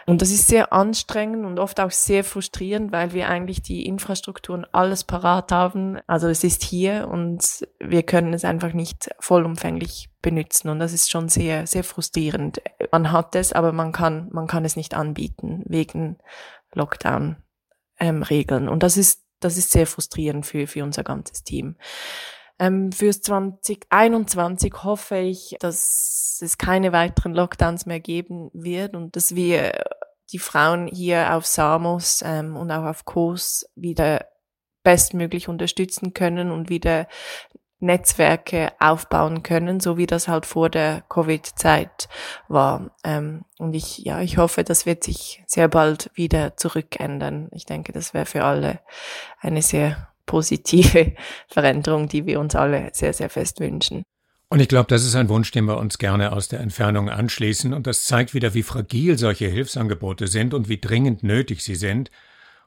Und 0.06 0.20
das 0.20 0.30
ist 0.30 0.48
sehr 0.48 0.72
anstrengend 0.72 1.46
und 1.46 1.58
oft 1.58 1.80
auch 1.80 1.90
sehr 1.90 2.25
frustrierend, 2.25 2.92
weil 2.92 3.14
wir 3.14 3.28
eigentlich 3.28 3.62
die 3.62 3.87
Infrastrukturen 3.87 4.66
alles 4.70 5.04
parat 5.04 5.50
haben. 5.50 5.98
Also 6.06 6.28
es 6.28 6.44
ist 6.44 6.62
hier 6.62 7.08
und 7.10 7.66
wir 7.80 8.02
können 8.02 8.34
es 8.34 8.44
einfach 8.44 8.75
nicht 8.75 9.08
vollumfänglich 9.18 10.10
benutzen. 10.20 10.68
Und 10.68 10.78
das 10.78 10.92
ist 10.92 11.10
schon 11.10 11.30
sehr, 11.30 11.66
sehr 11.66 11.84
frustrierend. 11.84 12.60
Man 12.92 13.12
hat 13.12 13.34
es, 13.34 13.54
aber 13.54 13.72
man 13.72 13.92
kann, 13.92 14.28
man 14.30 14.46
kann 14.46 14.66
es 14.66 14.76
nicht 14.76 14.94
anbieten 14.94 15.62
wegen 15.66 16.18
Lockdown-Regeln. 16.75 18.64
Ähm, 18.64 18.68
und 18.68 18.82
das 18.82 18.98
ist 18.98 19.23
das 19.40 19.56
ist 19.56 19.70
sehr 19.70 19.86
frustrierend 19.86 20.46
für, 20.46 20.66
für 20.66 20.82
unser 20.82 21.04
ganzes 21.04 21.44
Team. 21.44 21.76
Ähm, 22.58 22.92
fürs 22.92 23.20
2021 23.22 24.84
hoffe 24.84 25.18
ich, 25.18 25.56
dass 25.58 26.40
es 26.40 26.56
keine 26.56 26.92
weiteren 26.92 27.34
Lockdowns 27.34 27.86
mehr 27.86 28.00
geben 28.00 28.50
wird 28.52 28.94
und 28.94 29.16
dass 29.16 29.34
wir 29.34 29.84
die 30.32 30.38
Frauen 30.38 30.86
hier 30.86 31.34
auf 31.34 31.46
Samos 31.46 32.22
ähm, 32.24 32.56
und 32.56 32.70
auch 32.70 32.84
auf 32.84 33.04
Kos 33.04 33.66
wieder 33.74 34.26
bestmöglich 34.82 35.48
unterstützen 35.48 36.14
können 36.14 36.50
und 36.50 36.68
wieder 36.68 37.08
Netzwerke 37.80 38.72
aufbauen 38.78 39.42
können, 39.42 39.80
so 39.80 39.96
wie 39.96 40.06
das 40.06 40.28
halt 40.28 40.46
vor 40.46 40.70
der 40.70 41.02
Covid-Zeit 41.08 42.08
war. 42.48 42.96
Ähm, 43.04 43.44
und 43.58 43.74
ich, 43.74 43.98
ja, 43.98 44.20
ich 44.20 44.38
hoffe, 44.38 44.64
das 44.64 44.86
wird 44.86 45.04
sich 45.04 45.42
sehr 45.46 45.68
bald 45.68 46.10
wieder 46.14 46.56
zurückändern. 46.56 47.48
Ich 47.52 47.66
denke, 47.66 47.92
das 47.92 48.14
wäre 48.14 48.26
für 48.26 48.44
alle 48.44 48.80
eine 49.40 49.62
sehr 49.62 50.08
positive 50.26 51.14
Veränderung, 51.48 52.08
die 52.08 52.26
wir 52.26 52.40
uns 52.40 52.54
alle 52.54 52.90
sehr, 52.92 53.12
sehr 53.12 53.28
fest 53.28 53.60
wünschen. 53.60 54.02
Und 54.48 54.60
ich 54.60 54.68
glaube, 54.68 54.86
das 54.88 55.04
ist 55.04 55.16
ein 55.16 55.28
Wunsch, 55.28 55.50
den 55.50 55.64
wir 55.64 55.78
uns 55.78 55.98
gerne 55.98 56.32
aus 56.32 56.48
der 56.48 56.60
Entfernung 56.60 57.10
anschließen. 57.10 57.74
Und 57.74 57.86
das 57.86 58.04
zeigt 58.04 58.34
wieder, 58.34 58.54
wie 58.54 58.62
fragil 58.62 59.18
solche 59.18 59.46
Hilfsangebote 59.46 60.28
sind 60.28 60.54
und 60.54 60.68
wie 60.68 60.80
dringend 60.80 61.22
nötig 61.22 61.64
sie 61.64 61.74
sind 61.74 62.10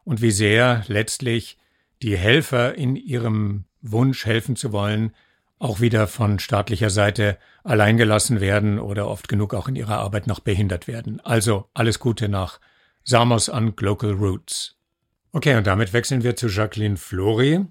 und 0.03 0.21
wie 0.21 0.31
sehr 0.31 0.83
letztlich 0.87 1.57
die 2.01 2.17
Helfer 2.17 2.75
in 2.75 2.95
ihrem 2.95 3.65
Wunsch, 3.81 4.25
helfen 4.25 4.55
zu 4.55 4.71
wollen, 4.71 5.13
auch 5.59 5.79
wieder 5.79 6.07
von 6.07 6.39
staatlicher 6.39 6.89
Seite 6.89 7.37
alleingelassen 7.63 8.41
werden 8.41 8.79
oder 8.79 9.07
oft 9.07 9.27
genug 9.27 9.53
auch 9.53 9.67
in 9.67 9.75
ihrer 9.75 9.97
Arbeit 9.97 10.27
noch 10.27 10.39
behindert 10.39 10.87
werden. 10.87 11.19
Also 11.21 11.69
alles 11.73 11.99
Gute 11.99 12.29
nach 12.29 12.59
Samos 13.03 13.49
an 13.49 13.75
Global 13.75 14.11
Roots. 14.11 14.77
Okay, 15.31 15.55
und 15.55 15.67
damit 15.67 15.93
wechseln 15.93 16.23
wir 16.23 16.35
zu 16.35 16.47
Jacqueline 16.47 16.97
Flori. 16.97 17.65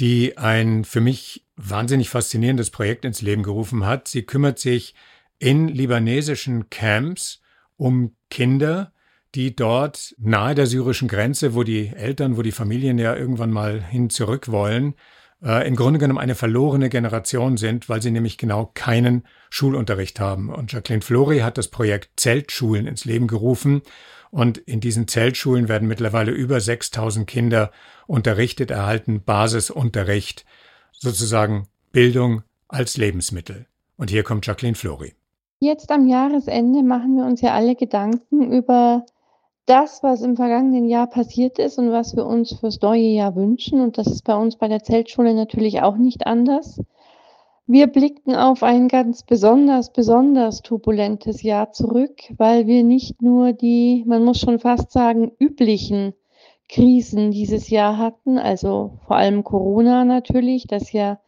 die 0.00 0.38
ein 0.38 0.84
für 0.84 1.00
mich 1.00 1.44
wahnsinnig 1.56 2.08
faszinierendes 2.08 2.70
Projekt 2.70 3.04
ins 3.04 3.22
Leben 3.22 3.42
gerufen 3.42 3.84
hat. 3.84 4.08
Sie 4.08 4.22
kümmert 4.22 4.58
sich 4.58 4.94
in 5.38 5.68
libanesischen 5.68 6.70
Camps 6.70 7.40
um 7.76 8.14
Kinder, 8.30 8.92
die 9.34 9.54
dort 9.54 10.14
nahe 10.18 10.54
der 10.54 10.66
syrischen 10.66 11.08
Grenze, 11.08 11.54
wo 11.54 11.62
die 11.62 11.88
Eltern, 11.88 12.36
wo 12.36 12.42
die 12.42 12.52
Familien 12.52 12.98
ja 12.98 13.14
irgendwann 13.14 13.50
mal 13.50 13.82
hin 13.82 14.10
zurück 14.10 14.48
wollen, 14.50 14.94
äh, 15.42 15.66
im 15.66 15.76
Grunde 15.76 15.98
genommen 15.98 16.18
eine 16.18 16.34
verlorene 16.34 16.88
Generation 16.88 17.56
sind, 17.56 17.88
weil 17.88 18.02
sie 18.02 18.10
nämlich 18.10 18.38
genau 18.38 18.70
keinen 18.74 19.24
Schulunterricht 19.50 20.20
haben. 20.20 20.52
Und 20.52 20.72
Jacqueline 20.72 21.02
Flori 21.02 21.38
hat 21.40 21.58
das 21.58 21.68
Projekt 21.68 22.10
Zeltschulen 22.16 22.86
ins 22.86 23.04
Leben 23.04 23.26
gerufen. 23.26 23.82
Und 24.30 24.58
in 24.58 24.80
diesen 24.80 25.08
Zeltschulen 25.08 25.68
werden 25.68 25.88
mittlerweile 25.88 26.32
über 26.32 26.60
6000 26.60 27.26
Kinder 27.26 27.70
unterrichtet, 28.06 28.70
erhalten 28.70 29.22
Basisunterricht, 29.24 30.44
sozusagen 30.92 31.66
Bildung 31.92 32.42
als 32.68 32.96
Lebensmittel. 32.96 33.66
Und 33.96 34.10
hier 34.10 34.22
kommt 34.22 34.46
Jacqueline 34.46 34.74
Flori. 34.74 35.14
Jetzt 35.60 35.90
am 35.90 36.06
Jahresende 36.06 36.82
machen 36.82 37.16
wir 37.16 37.24
uns 37.24 37.40
ja 37.40 37.54
alle 37.54 37.74
Gedanken 37.74 38.52
über 38.52 39.04
das, 39.68 40.02
was 40.02 40.22
im 40.22 40.36
vergangenen 40.36 40.88
Jahr 40.88 41.06
passiert 41.06 41.58
ist 41.58 41.78
und 41.78 41.92
was 41.92 42.16
wir 42.16 42.26
uns 42.26 42.54
fürs 42.54 42.80
neue 42.80 43.08
Jahr 43.08 43.36
wünschen. 43.36 43.80
Und 43.80 43.98
das 43.98 44.06
ist 44.06 44.24
bei 44.24 44.34
uns 44.34 44.56
bei 44.56 44.68
der 44.68 44.82
Zeltschule 44.82 45.34
natürlich 45.34 45.82
auch 45.82 45.96
nicht 45.96 46.26
anders. 46.26 46.80
Wir 47.66 47.86
blicken 47.86 48.34
auf 48.34 48.62
ein 48.62 48.88
ganz 48.88 49.24
besonders, 49.24 49.92
besonders 49.92 50.62
turbulentes 50.62 51.42
Jahr 51.42 51.70
zurück, 51.72 52.16
weil 52.38 52.66
wir 52.66 52.82
nicht 52.82 53.20
nur 53.20 53.52
die, 53.52 54.04
man 54.06 54.24
muss 54.24 54.40
schon 54.40 54.58
fast 54.58 54.90
sagen, 54.90 55.32
üblichen 55.38 56.14
Krisen 56.70 57.30
dieses 57.30 57.68
Jahr 57.68 57.98
hatten, 57.98 58.38
also 58.38 58.92
vor 59.06 59.16
allem 59.16 59.44
Corona 59.44 60.06
natürlich, 60.06 60.66
das 60.66 60.92
ja 60.92 61.20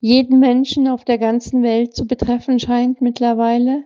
jeden 0.00 0.40
Menschen 0.40 0.88
auf 0.88 1.04
der 1.04 1.18
ganzen 1.18 1.62
Welt 1.62 1.94
zu 1.94 2.06
betreffen 2.06 2.58
scheint 2.58 3.02
mittlerweile 3.02 3.84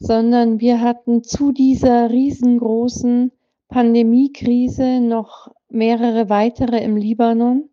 sondern 0.00 0.60
wir 0.60 0.80
hatten 0.80 1.22
zu 1.22 1.52
dieser 1.52 2.10
riesengroßen 2.10 3.30
Pandemiekrise 3.68 5.00
noch 5.00 5.48
mehrere 5.68 6.28
weitere 6.28 6.82
im 6.82 6.96
Libanon 6.96 7.68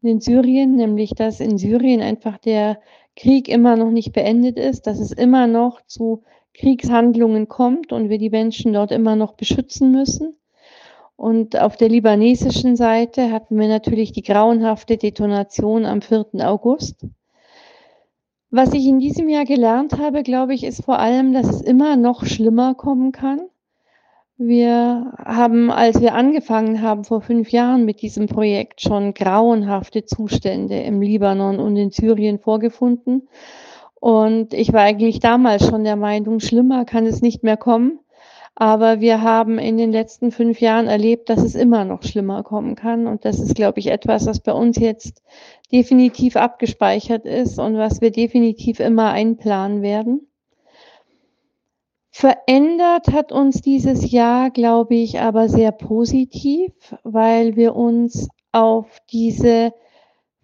und 0.00 0.08
in 0.08 0.20
Syrien, 0.20 0.76
nämlich 0.76 1.10
dass 1.10 1.40
in 1.40 1.58
Syrien 1.58 2.00
einfach 2.00 2.38
der 2.38 2.78
Krieg 3.16 3.48
immer 3.48 3.76
noch 3.76 3.90
nicht 3.90 4.12
beendet 4.12 4.56
ist, 4.56 4.86
dass 4.86 5.00
es 5.00 5.12
immer 5.12 5.46
noch 5.46 5.82
zu 5.86 6.22
Kriegshandlungen 6.54 7.48
kommt 7.48 7.92
und 7.92 8.08
wir 8.08 8.18
die 8.18 8.30
Menschen 8.30 8.72
dort 8.72 8.92
immer 8.92 9.16
noch 9.16 9.34
beschützen 9.34 9.90
müssen. 9.90 10.36
Und 11.16 11.60
auf 11.60 11.76
der 11.76 11.88
libanesischen 11.88 12.76
Seite 12.76 13.30
hatten 13.30 13.58
wir 13.58 13.68
natürlich 13.68 14.12
die 14.12 14.22
grauenhafte 14.22 14.96
Detonation 14.96 15.84
am 15.84 16.02
4. 16.02 16.26
August. 16.40 17.06
Was 18.56 18.72
ich 18.72 18.86
in 18.86 19.00
diesem 19.00 19.28
Jahr 19.28 19.44
gelernt 19.44 19.98
habe, 19.98 20.22
glaube 20.22 20.54
ich, 20.54 20.62
ist 20.62 20.84
vor 20.84 21.00
allem, 21.00 21.32
dass 21.32 21.48
es 21.48 21.60
immer 21.60 21.96
noch 21.96 22.24
schlimmer 22.24 22.76
kommen 22.76 23.10
kann. 23.10 23.40
Wir 24.36 25.12
haben, 25.18 25.72
als 25.72 26.00
wir 26.00 26.14
angefangen 26.14 26.80
haben 26.80 27.02
vor 27.02 27.20
fünf 27.20 27.50
Jahren 27.50 27.84
mit 27.84 28.00
diesem 28.00 28.26
Projekt, 28.26 28.80
schon 28.80 29.12
grauenhafte 29.12 30.04
Zustände 30.04 30.78
im 30.82 31.02
Libanon 31.02 31.58
und 31.58 31.74
in 31.76 31.90
Syrien 31.90 32.38
vorgefunden. 32.38 33.28
Und 33.96 34.54
ich 34.54 34.72
war 34.72 34.82
eigentlich 34.82 35.18
damals 35.18 35.66
schon 35.66 35.82
der 35.82 35.96
Meinung, 35.96 36.38
schlimmer 36.38 36.84
kann 36.84 37.06
es 37.06 37.22
nicht 37.22 37.42
mehr 37.42 37.56
kommen. 37.56 37.98
Aber 38.56 39.00
wir 39.00 39.20
haben 39.22 39.58
in 39.58 39.76
den 39.76 39.90
letzten 39.90 40.30
fünf 40.30 40.60
Jahren 40.60 40.86
erlebt, 40.86 41.28
dass 41.28 41.42
es 41.42 41.56
immer 41.56 41.84
noch 41.84 42.04
schlimmer 42.04 42.44
kommen 42.44 42.76
kann. 42.76 43.08
Und 43.08 43.24
das 43.24 43.40
ist, 43.40 43.56
glaube 43.56 43.80
ich, 43.80 43.88
etwas, 43.88 44.26
was 44.26 44.40
bei 44.40 44.52
uns 44.52 44.78
jetzt 44.78 45.22
definitiv 45.72 46.36
abgespeichert 46.36 47.26
ist 47.26 47.58
und 47.58 47.76
was 47.76 48.00
wir 48.00 48.12
definitiv 48.12 48.78
immer 48.78 49.10
einplanen 49.10 49.82
werden. 49.82 50.28
Verändert 52.10 53.08
hat 53.08 53.32
uns 53.32 53.60
dieses 53.60 54.12
Jahr, 54.12 54.52
glaube 54.52 54.94
ich, 54.94 55.18
aber 55.18 55.48
sehr 55.48 55.72
positiv, 55.72 56.70
weil 57.02 57.56
wir 57.56 57.74
uns 57.74 58.28
auf 58.52 58.86
diese 59.10 59.72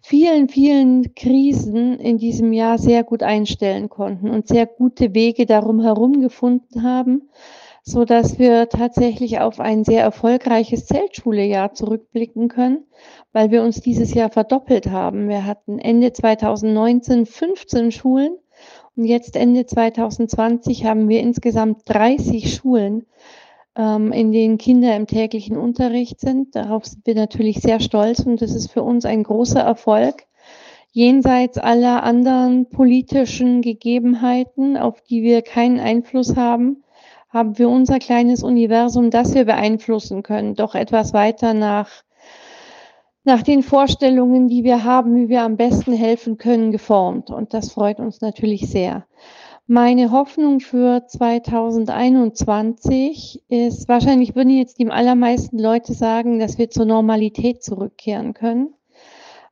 vielen, 0.01 0.49
vielen 0.49 1.15
Krisen 1.15 1.97
in 1.97 2.17
diesem 2.17 2.51
Jahr 2.51 2.77
sehr 2.77 3.05
gut 3.05 3.23
einstellen 3.23 3.87
konnten 3.87 4.29
und 4.29 4.49
sehr 4.49 4.65
gute 4.65 5.13
Wege 5.13 5.45
darum 5.45 5.79
herum 5.79 6.19
gefunden 6.19 6.83
haben, 6.83 7.29
so 7.83 8.05
dass 8.05 8.37
wir 8.37 8.69
tatsächlich 8.69 9.39
auf 9.39 9.59
ein 9.59 9.83
sehr 9.83 10.03
erfolgreiches 10.03 10.85
Zeltschulejahr 10.85 11.73
zurückblicken 11.73 12.47
können, 12.47 12.85
weil 13.33 13.51
wir 13.51 13.63
uns 13.63 13.81
dieses 13.81 14.13
Jahr 14.13 14.29
verdoppelt 14.29 14.91
haben. 14.91 15.29
Wir 15.29 15.45
hatten 15.45 15.79
Ende 15.79 16.13
2019 16.13 17.25
15 17.25 17.91
Schulen 17.91 18.37
und 18.95 19.05
jetzt 19.05 19.35
Ende 19.35 19.65
2020 19.65 20.85
haben 20.85 21.09
wir 21.09 21.21
insgesamt 21.21 21.81
30 21.85 22.53
Schulen, 22.53 23.07
ähm, 23.75 24.11
in 24.11 24.31
denen 24.31 24.57
Kinder 24.57 24.95
im 24.95 25.07
täglichen 25.07 25.57
Unterricht 25.57 26.19
sind. 26.19 26.55
Darauf 26.55 26.85
sind 26.85 27.05
wir 27.07 27.15
natürlich 27.15 27.61
sehr 27.61 27.79
stolz 27.79 28.19
und 28.19 28.41
das 28.41 28.53
ist 28.53 28.71
für 28.71 28.83
uns 28.83 29.05
ein 29.05 29.23
großer 29.23 29.61
Erfolg 29.61 30.25
jenseits 30.93 31.57
aller 31.57 32.03
anderen 32.03 32.69
politischen 32.69 33.61
Gegebenheiten, 33.61 34.77
auf 34.77 35.01
die 35.01 35.23
wir 35.23 35.41
keinen 35.41 35.79
Einfluss 35.79 36.35
haben, 36.35 36.83
haben 37.31 37.57
wir 37.57 37.69
unser 37.69 37.99
kleines 37.99 38.43
Universum, 38.43 39.09
das 39.09 39.33
wir 39.33 39.45
beeinflussen 39.45 40.21
können, 40.21 40.55
doch 40.55 40.75
etwas 40.75 41.13
weiter 41.13 41.53
nach, 41.53 41.89
nach 43.23 43.41
den 43.41 43.63
Vorstellungen, 43.63 44.49
die 44.49 44.63
wir 44.63 44.83
haben, 44.83 45.15
wie 45.15 45.29
wir 45.29 45.43
am 45.43 45.55
besten 45.55 45.93
helfen 45.93 46.37
können, 46.37 46.71
geformt. 46.71 47.29
Und 47.29 47.53
das 47.53 47.71
freut 47.71 47.99
uns 47.99 48.21
natürlich 48.21 48.69
sehr. 48.69 49.05
Meine 49.65 50.11
Hoffnung 50.11 50.59
für 50.59 51.07
2021 51.07 53.43
ist, 53.47 53.87
wahrscheinlich 53.87 54.35
würden 54.35 54.49
jetzt 54.49 54.79
die 54.79 54.89
allermeisten 54.89 55.57
Leute 55.57 55.93
sagen, 55.93 56.39
dass 56.39 56.57
wir 56.57 56.69
zur 56.69 56.83
Normalität 56.83 57.63
zurückkehren 57.63 58.33
können. 58.33 58.73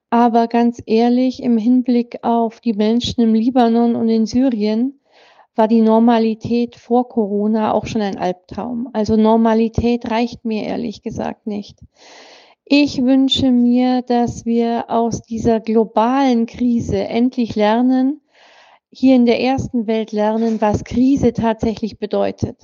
Aber 0.10 0.48
ganz 0.48 0.82
ehrlich, 0.86 1.42
im 1.42 1.58
Hinblick 1.58 2.20
auf 2.24 2.60
die 2.60 2.74
Menschen 2.74 3.22
im 3.22 3.34
Libanon 3.34 3.96
und 3.96 4.10
in 4.10 4.26
Syrien, 4.26 4.99
war 5.60 5.68
die 5.68 5.82
Normalität 5.82 6.78
vor 6.78 7.10
Corona 7.10 7.74
auch 7.74 7.86
schon 7.86 8.02
ein 8.02 8.18
Albtraum. 8.18 8.88
Also 8.94 9.18
Normalität 9.18 10.10
reicht 10.10 10.46
mir 10.46 10.64
ehrlich 10.64 11.02
gesagt 11.02 11.48
nicht. 11.48 11.78
Ich 12.64 13.04
wünsche 13.04 13.52
mir, 13.52 14.02
dass 14.02 14.46
wir 14.46 14.86
aus 14.88 15.22
dieser 15.22 15.60
globalen 15.60 16.46
Krise 16.46 17.00
endlich 17.00 17.58
lernen, 17.58 18.22
hier 18.90 19.18
in 19.18 19.26
der 19.26 19.42
ersten 19.42 19.86
Welt 19.86 20.14
lernen, 20.14 20.62
was 20.62 20.86
Krise 20.86 21.34
tatsächlich 21.34 22.00
bedeutet. 22.00 22.56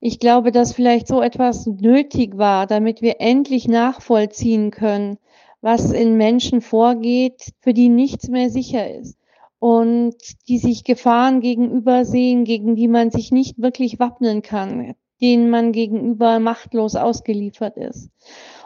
Ich 0.00 0.18
glaube, 0.18 0.52
dass 0.52 0.74
vielleicht 0.74 1.08
so 1.08 1.22
etwas 1.22 1.64
nötig 1.64 2.36
war, 2.36 2.66
damit 2.66 3.00
wir 3.00 3.18
endlich 3.18 3.66
nachvollziehen 3.66 4.70
können, 4.70 5.16
was 5.62 5.90
in 5.90 6.18
Menschen 6.18 6.60
vorgeht, 6.60 7.54
für 7.60 7.72
die 7.72 7.88
nichts 7.88 8.28
mehr 8.28 8.50
sicher 8.50 8.94
ist 8.94 9.16
und 9.58 10.14
die 10.48 10.58
sich 10.58 10.84
Gefahren 10.84 11.40
gegenüber 11.40 12.04
sehen, 12.04 12.44
gegen 12.44 12.76
die 12.76 12.88
man 12.88 13.10
sich 13.10 13.32
nicht 13.32 13.60
wirklich 13.60 13.98
wappnen 13.98 14.42
kann, 14.42 14.94
denen 15.20 15.50
man 15.50 15.72
gegenüber 15.72 16.38
machtlos 16.38 16.94
ausgeliefert 16.96 17.76
ist. 17.76 18.10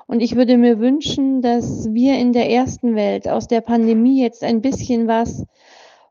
Und 0.06 0.20
ich 0.20 0.34
würde 0.34 0.56
mir 0.56 0.80
wünschen, 0.80 1.40
dass 1.40 1.92
wir 1.92 2.18
in 2.18 2.32
der 2.32 2.50
ersten 2.50 2.96
Welt 2.96 3.28
aus 3.28 3.46
der 3.46 3.60
Pandemie 3.60 4.20
jetzt 4.20 4.42
ein 4.42 4.60
bisschen 4.60 5.06
was 5.06 5.46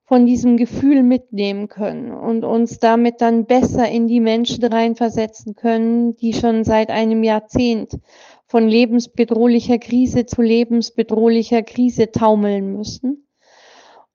von 0.05 0.25
diesem 0.25 0.57
Gefühl 0.57 1.03
mitnehmen 1.03 1.67
können 1.67 2.12
und 2.12 2.43
uns 2.43 2.79
damit 2.79 3.21
dann 3.21 3.45
besser 3.45 3.88
in 3.89 4.07
die 4.07 4.21
Menschen 4.21 4.63
reinversetzen 4.63 5.53
können, 5.53 6.15
die 6.15 6.33
schon 6.33 6.63
seit 6.63 6.89
einem 6.89 7.24
Jahrzehnt 7.24 8.00
von 8.48 8.67
lebensbedrohlicher 8.67 9.77
Krise 9.77 10.25
zu 10.25 10.41
lebensbedrohlicher 10.41 11.62
Krise 11.62 12.09
taumeln 12.12 12.74
müssen 12.74 13.27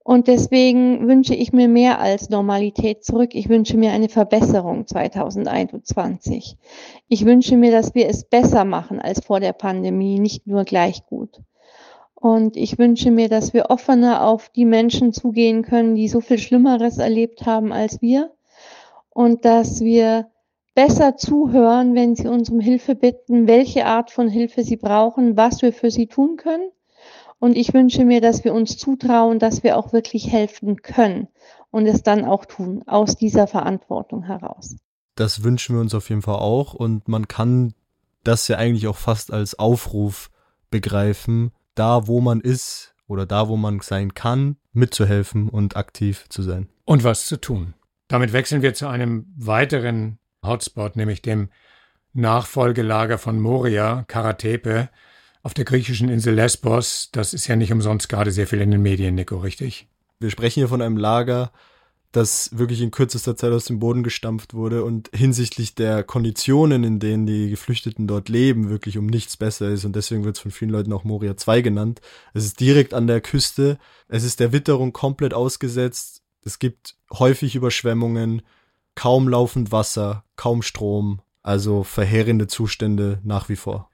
und 0.06 0.28
deswegen 0.28 1.08
wünsche 1.08 1.34
ich 1.34 1.54
mir 1.54 1.66
mehr 1.66 1.99
als 1.99 2.28
Normalität 2.28 3.02
zurück. 3.02 3.34
Ich 3.34 3.49
wünsche 3.49 3.78
mir 3.78 3.90
eine 3.92 4.11
Verbesserung 4.11 4.87
2021. 4.87 6.58
Ich 7.08 7.25
wünsche 7.25 7.56
mir, 7.56 7.73
dass 7.73 7.94
wir 7.94 8.06
es 8.06 8.25
besser 8.25 8.66
machen 8.66 9.00
als 9.00 9.25
vor 9.25 9.40
der 9.40 9.54
Pandemie, 9.54 10.18
nicht 10.18 10.46
nur 10.46 10.64
gleich 10.64 11.06
gut. 11.06 11.40
Und 12.14 12.58
ich 12.58 12.78
wünsche 12.78 13.11
mir, 13.11 13.30
dass 13.30 13.54
wir 13.54 13.70
offener 13.70 14.26
auf 14.26 14.50
die 14.50 14.66
Menschen 14.66 15.14
zugehen 15.14 15.62
können, 15.62 15.94
die 15.94 16.08
so 16.08 16.20
viel 16.20 16.38
Schlimmeres 16.38 16.99
erlebt 16.99 17.46
haben 17.46 17.73
als 17.73 18.02
wir. 18.02 18.30
Und 19.08 19.46
dass 19.46 19.80
wir 19.80 20.28
besser 20.75 21.16
zuhören, 21.16 21.94
wenn 21.94 22.14
sie 22.14 22.28
uns 22.28 22.50
um 22.50 22.61
Hilfe 22.61 22.94
bitten, 22.94 23.46
welche 23.49 23.87
Art 23.87 24.11
von 24.11 24.28
Hilfe 24.28 24.64
sie 24.64 24.76
brauchen, 24.76 25.38
was 25.38 25.62
wir 25.62 25.73
für 25.73 25.90
sie 25.90 26.08
tun 26.08 26.37
können 26.37 26.70
und 27.38 27.57
ich 27.57 27.75
wünsche 27.75 28.05
mir, 28.05 28.21
dass 28.21 28.45
wir 28.45 28.55
uns 28.55 28.76
zutrauen, 28.76 29.38
dass 29.38 29.62
wir 29.62 29.76
auch 29.76 29.93
wirklich 29.93 30.31
helfen 30.31 30.83
können 30.83 31.29
und 31.71 31.87
es 31.87 32.03
dann 32.03 32.25
auch 32.25 32.45
tun, 32.45 32.83
aus 32.87 33.17
dieser 33.17 33.47
Verantwortung 33.47 34.23
heraus. 34.23 34.76
Das 35.17 35.43
wünschen 35.45 35.76
wir 35.76 35.81
uns 35.81 35.95
auf 35.95 36.09
jeden 36.09 36.23
Fall 36.23 36.37
auch. 36.37 36.75
Und 36.75 37.09
man 37.09 37.29
kann 37.29 37.75
das 38.25 38.49
ja 38.49 38.57
eigentlich 38.57 38.87
auch 38.87 38.97
fast 38.97 39.33
als 39.33 39.59
Aufruf 39.59 40.31
begreifen, 40.71 41.53
da 41.75 42.07
wo 42.07 42.21
man 42.21 42.41
ist 42.41 42.95
oder 43.07 43.26
da, 43.26 43.49
wo 43.49 43.57
man 43.57 43.81
sein 43.81 44.14
kann, 44.14 44.57
mitzuhelfen 44.73 45.49
und 45.49 45.76
aktiv 45.76 46.26
zu 46.29 46.43
sein. 46.43 46.69
Und 46.85 47.05
was 47.05 47.26
zu 47.26 47.41
tun. 47.41 47.75
Damit 48.09 48.33
wechseln 48.33 48.62
wir 48.62 48.75
zu 48.75 48.88
einem 48.88 49.33
weiteren 49.37 50.19
Hotspot, 50.45 50.97
nämlich 50.97 51.23
dem 51.23 51.49
Nachfolgelager 52.12 53.19
von 53.19 53.41
Moria, 53.41 54.05
Karatepe, 54.07 54.88
auf 55.45 55.55
der 55.55 55.67
griechischen 55.67 56.09
Insel 56.09 56.35
Lesbos. 56.35 57.11
Das 57.13 57.35
ist 57.35 57.47
ja 57.47 57.55
nicht 57.55 57.71
umsonst 57.71 58.09
gerade 58.09 58.33
sehr 58.33 58.49
viel 58.49 58.61
in 58.61 58.73
den 58.73 58.83
Medien, 58.83 59.15
Nico, 59.15 59.37
richtig? 59.37 59.87
Wir 60.19 60.31
sprechen 60.31 60.61
hier 60.61 60.69
von 60.69 60.81
einem 60.81 60.97
Lager, 60.97 61.53
das 62.13 62.57
wirklich 62.57 62.81
in 62.81 62.91
kürzester 62.91 63.37
Zeit 63.37 63.53
aus 63.53 63.67
dem 63.67 63.79
Boden 63.79 64.03
gestampft 64.03 64.55
wurde 64.55 64.85
und 64.85 65.11
hinsichtlich 65.13 65.75
der 65.75 66.03
Konditionen, 66.03 66.83
in 66.83 66.99
denen 66.99 67.27
die 67.27 67.51
Geflüchteten 67.51 68.07
dort 68.07 68.31
leben, 68.31 68.71
wirklich 68.71 68.97
um 68.97 69.07
nichts 69.07 69.37
besser 69.37 69.69
ist. 69.69 69.85
Und 69.85 69.95
deswegen 69.95 70.25
wird 70.25 70.37
es 70.37 70.43
von 70.43 70.51
vielen 70.51 70.71
Leuten 70.71 70.93
auch 70.95 71.05
Moria 71.05 71.37
2 71.37 71.61
genannt. 71.61 72.01
Es 72.33 72.47
ist 72.47 72.59
direkt 72.59 72.95
an 72.95 73.07
der 73.07 73.21
Küste. 73.21 73.79
Es 74.09 74.25
ist 74.25 74.41
der 74.41 74.53
Witterung 74.53 74.95
komplett 74.95 75.35
ausgesetzt. 75.35 76.23
Es 76.43 76.59
gibt 76.59 76.97
häufig 77.13 77.55
Überschwemmungen, 77.55 78.41
kaum 78.95 79.29
laufend 79.29 79.73
Wasser, 79.73 80.25
kaum 80.37 80.63
Strom. 80.63 81.21
Also 81.43 81.83
verheerende 81.83 82.47
Zustände 82.47 83.21
nach 83.25 83.51
wie 83.51 83.57
vor. 83.57 83.91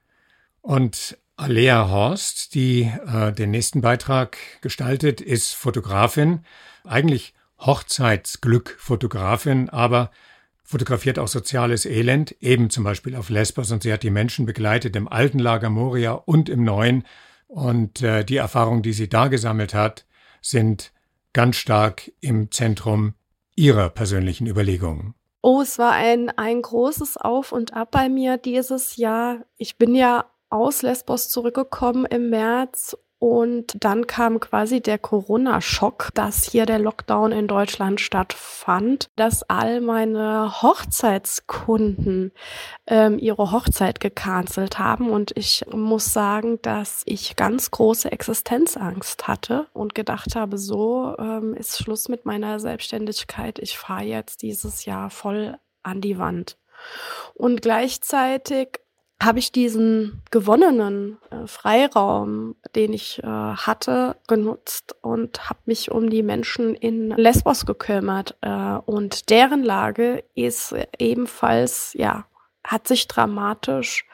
Und 0.60 1.18
Alea 1.40 1.88
Horst, 1.88 2.54
die 2.54 2.82
äh, 2.82 3.32
den 3.32 3.50
nächsten 3.50 3.80
Beitrag 3.80 4.36
gestaltet, 4.60 5.22
ist 5.22 5.54
Fotografin. 5.54 6.44
Eigentlich 6.84 7.32
Hochzeitsglück-Fotografin, 7.58 9.70
aber 9.70 10.10
fotografiert 10.62 11.18
auch 11.18 11.28
soziales 11.28 11.86
Elend, 11.86 12.36
eben 12.40 12.68
zum 12.68 12.84
Beispiel 12.84 13.16
auf 13.16 13.30
Lesbos 13.30 13.72
und 13.72 13.82
sie 13.82 13.90
hat 13.90 14.02
die 14.02 14.10
Menschen 14.10 14.44
begleitet 14.44 14.94
im 14.96 15.08
alten 15.08 15.38
Lager 15.38 15.70
Moria 15.70 16.12
und 16.12 16.50
im 16.50 16.62
neuen 16.62 17.04
und 17.46 18.02
äh, 18.02 18.22
die 18.22 18.36
Erfahrungen, 18.36 18.82
die 18.82 18.92
sie 18.92 19.08
da 19.08 19.28
gesammelt 19.28 19.72
hat, 19.72 20.04
sind 20.42 20.92
ganz 21.32 21.56
stark 21.56 22.12
im 22.20 22.50
Zentrum 22.50 23.14
ihrer 23.56 23.88
persönlichen 23.88 24.46
Überlegungen. 24.46 25.14
Oh, 25.40 25.62
es 25.62 25.78
war 25.78 25.92
ein, 25.92 26.28
ein 26.36 26.60
großes 26.60 27.16
Auf 27.16 27.52
und 27.52 27.72
Ab 27.72 27.92
bei 27.92 28.10
mir 28.10 28.36
dieses 28.36 28.96
Jahr. 28.96 29.46
Ich 29.56 29.78
bin 29.78 29.94
ja 29.94 30.29
aus 30.50 30.82
Lesbos 30.82 31.28
zurückgekommen 31.28 32.04
im 32.04 32.30
März 32.30 32.96
und 33.20 33.84
dann 33.84 34.06
kam 34.06 34.40
quasi 34.40 34.80
der 34.80 34.98
Corona-Schock, 34.98 36.08
dass 36.14 36.44
hier 36.44 36.64
der 36.64 36.78
Lockdown 36.78 37.32
in 37.32 37.48
Deutschland 37.48 38.00
stattfand, 38.00 39.10
dass 39.14 39.42
all 39.42 39.82
meine 39.82 40.62
Hochzeitskunden 40.62 42.32
ähm, 42.86 43.18
ihre 43.18 43.52
Hochzeit 43.52 44.00
gecancelt 44.00 44.78
haben. 44.78 45.10
Und 45.10 45.36
ich 45.36 45.66
muss 45.70 46.14
sagen, 46.14 46.60
dass 46.62 47.02
ich 47.04 47.36
ganz 47.36 47.70
große 47.70 48.10
Existenzangst 48.10 49.28
hatte 49.28 49.66
und 49.74 49.94
gedacht 49.94 50.34
habe, 50.34 50.56
so 50.56 51.14
ähm, 51.18 51.52
ist 51.52 51.76
Schluss 51.76 52.08
mit 52.08 52.24
meiner 52.24 52.58
Selbstständigkeit. 52.58 53.58
Ich 53.58 53.76
fahre 53.76 54.04
jetzt 54.04 54.40
dieses 54.40 54.86
Jahr 54.86 55.10
voll 55.10 55.58
an 55.82 56.00
die 56.00 56.18
Wand. 56.18 56.56
Und 57.34 57.60
gleichzeitig 57.60 58.80
habe 59.22 59.38
ich 59.38 59.52
diesen 59.52 60.22
gewonnenen 60.30 61.18
äh, 61.30 61.46
Freiraum, 61.46 62.56
den 62.74 62.92
ich 62.94 63.22
äh, 63.22 63.26
hatte, 63.26 64.16
genutzt 64.26 64.96
und 65.02 65.50
habe 65.50 65.60
mich 65.66 65.90
um 65.90 66.08
die 66.08 66.22
Menschen 66.22 66.74
in 66.74 67.10
Lesbos 67.10 67.66
gekümmert. 67.66 68.36
Äh, 68.40 68.78
und 68.86 69.28
deren 69.28 69.62
Lage 69.62 70.24
ist 70.34 70.74
ebenfalls, 70.98 71.92
ja, 71.94 72.24
hat 72.64 72.88
sich 72.88 73.08
dramatisch 73.08 74.06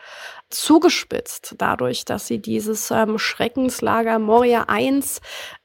zugespitzt, 0.51 1.57
dadurch, 1.59 2.05
dass 2.05 2.27
sie 2.27 2.39
dieses 2.39 2.91
ähm, 2.91 3.19
Schreckenslager 3.19 4.19
Moria 4.19 4.67
I 4.71 5.03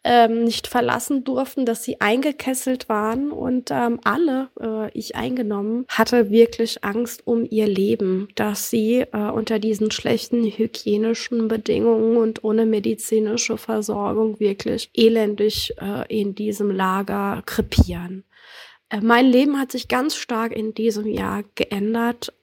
ähm, 0.04 0.44
nicht 0.44 0.68
verlassen 0.68 1.24
durften, 1.24 1.66
dass 1.66 1.84
sie 1.84 2.02
eingekesselt 2.02 2.90
waren 2.90 3.32
und 3.32 3.70
ähm, 3.72 4.00
alle, 4.04 4.50
äh, 4.60 4.90
ich 4.98 5.16
eingenommen, 5.16 5.86
hatte 5.88 6.32
wirklich 6.32 6.84
Angst 6.84 7.28
um 7.28 7.46
ihr 7.50 7.68
Leben, 7.68 8.30
dass 8.36 8.70
sie 8.70 9.02
äh, 9.12 9.30
unter 9.30 9.60
diesen 9.60 9.92
schlechten 9.92 10.44
hygienischen 10.44 11.48
Bedingungen 11.48 12.18
und 12.18 12.44
ohne 12.44 12.66
medizinische 12.66 13.58
Versorgung 13.58 14.40
wirklich 14.40 14.90
elendig 14.96 15.76
äh, 15.80 16.06
in 16.08 16.34
diesem 16.34 16.72
Lager 16.72 17.44
krepieren. 17.46 18.24
Äh, 18.90 19.02
mein 19.02 19.28
Leben 19.28 19.60
hat 19.60 19.72
sich 19.72 19.88
ganz 19.88 20.16
stark 20.16 20.52
in 20.52 20.74
diesem 20.74 21.08
Jahr 21.08 21.44
geändert 21.56 22.34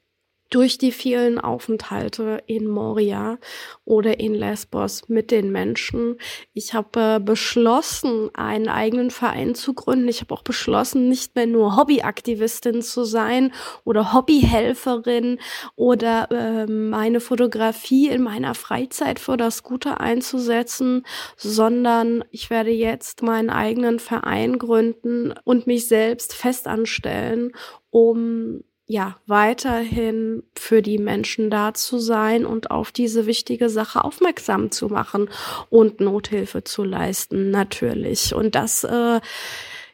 durch 0.51 0.79
die 0.79 0.93
vielen 0.93 1.39
Aufenthalte 1.39 2.43
in 2.47 2.67
Moria 2.67 3.39
oder 3.85 4.19
in 4.19 4.35
Lesbos 4.35 5.09
mit 5.09 5.31
den 5.31 5.53
Menschen. 5.53 6.17
Ich 6.55 6.75
habe 6.75 7.17
äh, 7.17 7.21
beschlossen, 7.21 8.31
einen 8.35 8.69
eigenen 8.69 9.11
Verein 9.11 9.55
zu 9.55 9.75
gründen. 9.75 10.09
Ich 10.09 10.21
habe 10.21 10.33
auch 10.35 10.43
beschlossen, 10.43 11.09
nicht 11.09 11.35
mehr 11.35 11.47
nur 11.47 11.77
Hobbyaktivistin 11.77 12.83
zu 12.83 13.05
sein 13.05 13.53
oder 13.85 14.13
Hobbyhelferin 14.13 15.39
oder 15.77 16.31
äh, 16.31 16.67
meine 16.67 17.21
Fotografie 17.21 18.09
in 18.09 18.23
meiner 18.23 18.55
Freizeit 18.55 19.19
für 19.19 19.37
das 19.37 19.63
Gute 19.63 20.01
einzusetzen, 20.01 21.05
sondern 21.37 22.25
ich 22.31 22.49
werde 22.49 22.71
jetzt 22.71 23.23
meinen 23.23 23.51
eigenen 23.51 23.99
Verein 23.99 24.59
gründen 24.59 25.35
und 25.45 25.67
mich 25.67 25.89
selbst 25.89 26.35
festanstellen, 26.35 27.53
um 27.91 28.63
ja, 28.91 29.19
weiterhin 29.27 30.43
für 30.57 30.81
die 30.81 30.97
Menschen 30.97 31.51
da 31.51 31.75
zu 31.75 31.99
sein 31.99 32.47
und 32.47 32.71
auf 32.71 32.91
diese 32.91 33.27
wichtige 33.27 33.69
Sache 33.69 34.03
aufmerksam 34.03 34.71
zu 34.71 34.89
machen 34.89 35.29
und 35.69 36.01
Nothilfe 36.01 36.65
zu 36.65 36.85
leisten, 36.85 37.51
natürlich. 37.51 38.35
Und 38.35 38.55
das, 38.55 38.85
äh, 38.85 39.21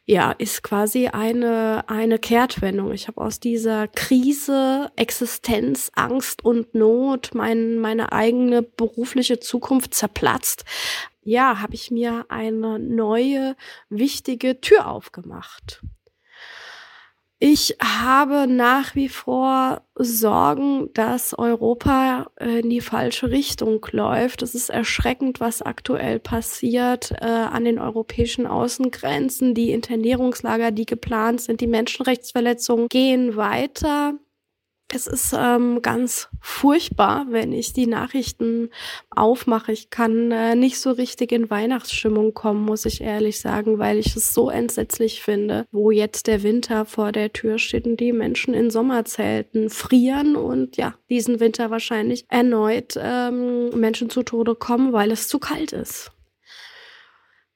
ja, 0.06 0.30
ist 0.32 0.62
quasi 0.62 1.08
eine, 1.08 1.88
eine 1.88 2.20
Kehrtwendung. 2.20 2.92
Ich 2.92 3.08
habe 3.08 3.20
aus 3.20 3.40
dieser 3.40 3.88
Krise, 3.88 4.92
Existenz, 4.94 5.90
Angst 5.96 6.44
und 6.44 6.74
Not 6.76 7.30
mein, 7.34 7.78
meine 7.78 8.12
eigene 8.12 8.62
berufliche 8.62 9.40
Zukunft 9.40 9.94
zerplatzt. 9.94 10.64
Ja, 11.24 11.60
habe 11.60 11.74
ich 11.74 11.90
mir 11.90 12.26
eine 12.28 12.78
neue, 12.78 13.56
wichtige 13.88 14.60
Tür 14.60 14.86
aufgemacht. 14.86 15.82
Ich 17.46 17.76
habe 17.78 18.46
nach 18.46 18.94
wie 18.94 19.10
vor 19.10 19.82
Sorgen, 19.96 20.88
dass 20.94 21.38
Europa 21.38 22.28
in 22.40 22.70
die 22.70 22.80
falsche 22.80 23.28
Richtung 23.28 23.86
läuft. 23.90 24.40
Es 24.40 24.54
ist 24.54 24.70
erschreckend, 24.70 25.40
was 25.40 25.60
aktuell 25.60 26.20
passiert 26.20 27.12
äh, 27.20 27.26
an 27.26 27.66
den 27.66 27.78
europäischen 27.78 28.46
Außengrenzen. 28.46 29.52
Die 29.52 29.72
Internierungslager, 29.72 30.70
die 30.70 30.86
geplant 30.86 31.42
sind, 31.42 31.60
die 31.60 31.66
Menschenrechtsverletzungen 31.66 32.88
gehen 32.88 33.36
weiter. 33.36 34.14
Es 34.92 35.06
ist 35.06 35.34
ähm, 35.36 35.82
ganz 35.82 36.28
furchtbar, 36.40 37.26
wenn 37.30 37.52
ich 37.52 37.72
die 37.72 37.86
Nachrichten 37.86 38.70
aufmache. 39.10 39.72
Ich 39.72 39.90
kann 39.90 40.30
äh, 40.30 40.54
nicht 40.54 40.78
so 40.78 40.92
richtig 40.92 41.32
in 41.32 41.50
Weihnachtsstimmung 41.50 42.34
kommen, 42.34 42.64
muss 42.64 42.84
ich 42.84 43.00
ehrlich 43.00 43.40
sagen, 43.40 43.78
weil 43.78 43.98
ich 43.98 44.14
es 44.14 44.34
so 44.34 44.50
entsetzlich 44.50 45.22
finde, 45.22 45.66
wo 45.72 45.90
jetzt 45.90 46.26
der 46.26 46.42
Winter 46.42 46.84
vor 46.84 47.12
der 47.12 47.32
Tür 47.32 47.58
steht 47.58 47.86
und 47.86 47.98
die 47.98 48.12
Menschen 48.12 48.54
in 48.54 48.70
Sommerzelten 48.70 49.70
frieren 49.70 50.36
und 50.36 50.76
ja, 50.76 50.94
diesen 51.08 51.40
Winter 51.40 51.70
wahrscheinlich 51.70 52.26
erneut 52.28 52.94
ähm, 52.96 53.70
Menschen 53.70 54.10
zu 54.10 54.22
Tode 54.22 54.54
kommen, 54.54 54.92
weil 54.92 55.10
es 55.10 55.28
zu 55.28 55.38
kalt 55.38 55.72
ist. 55.72 56.13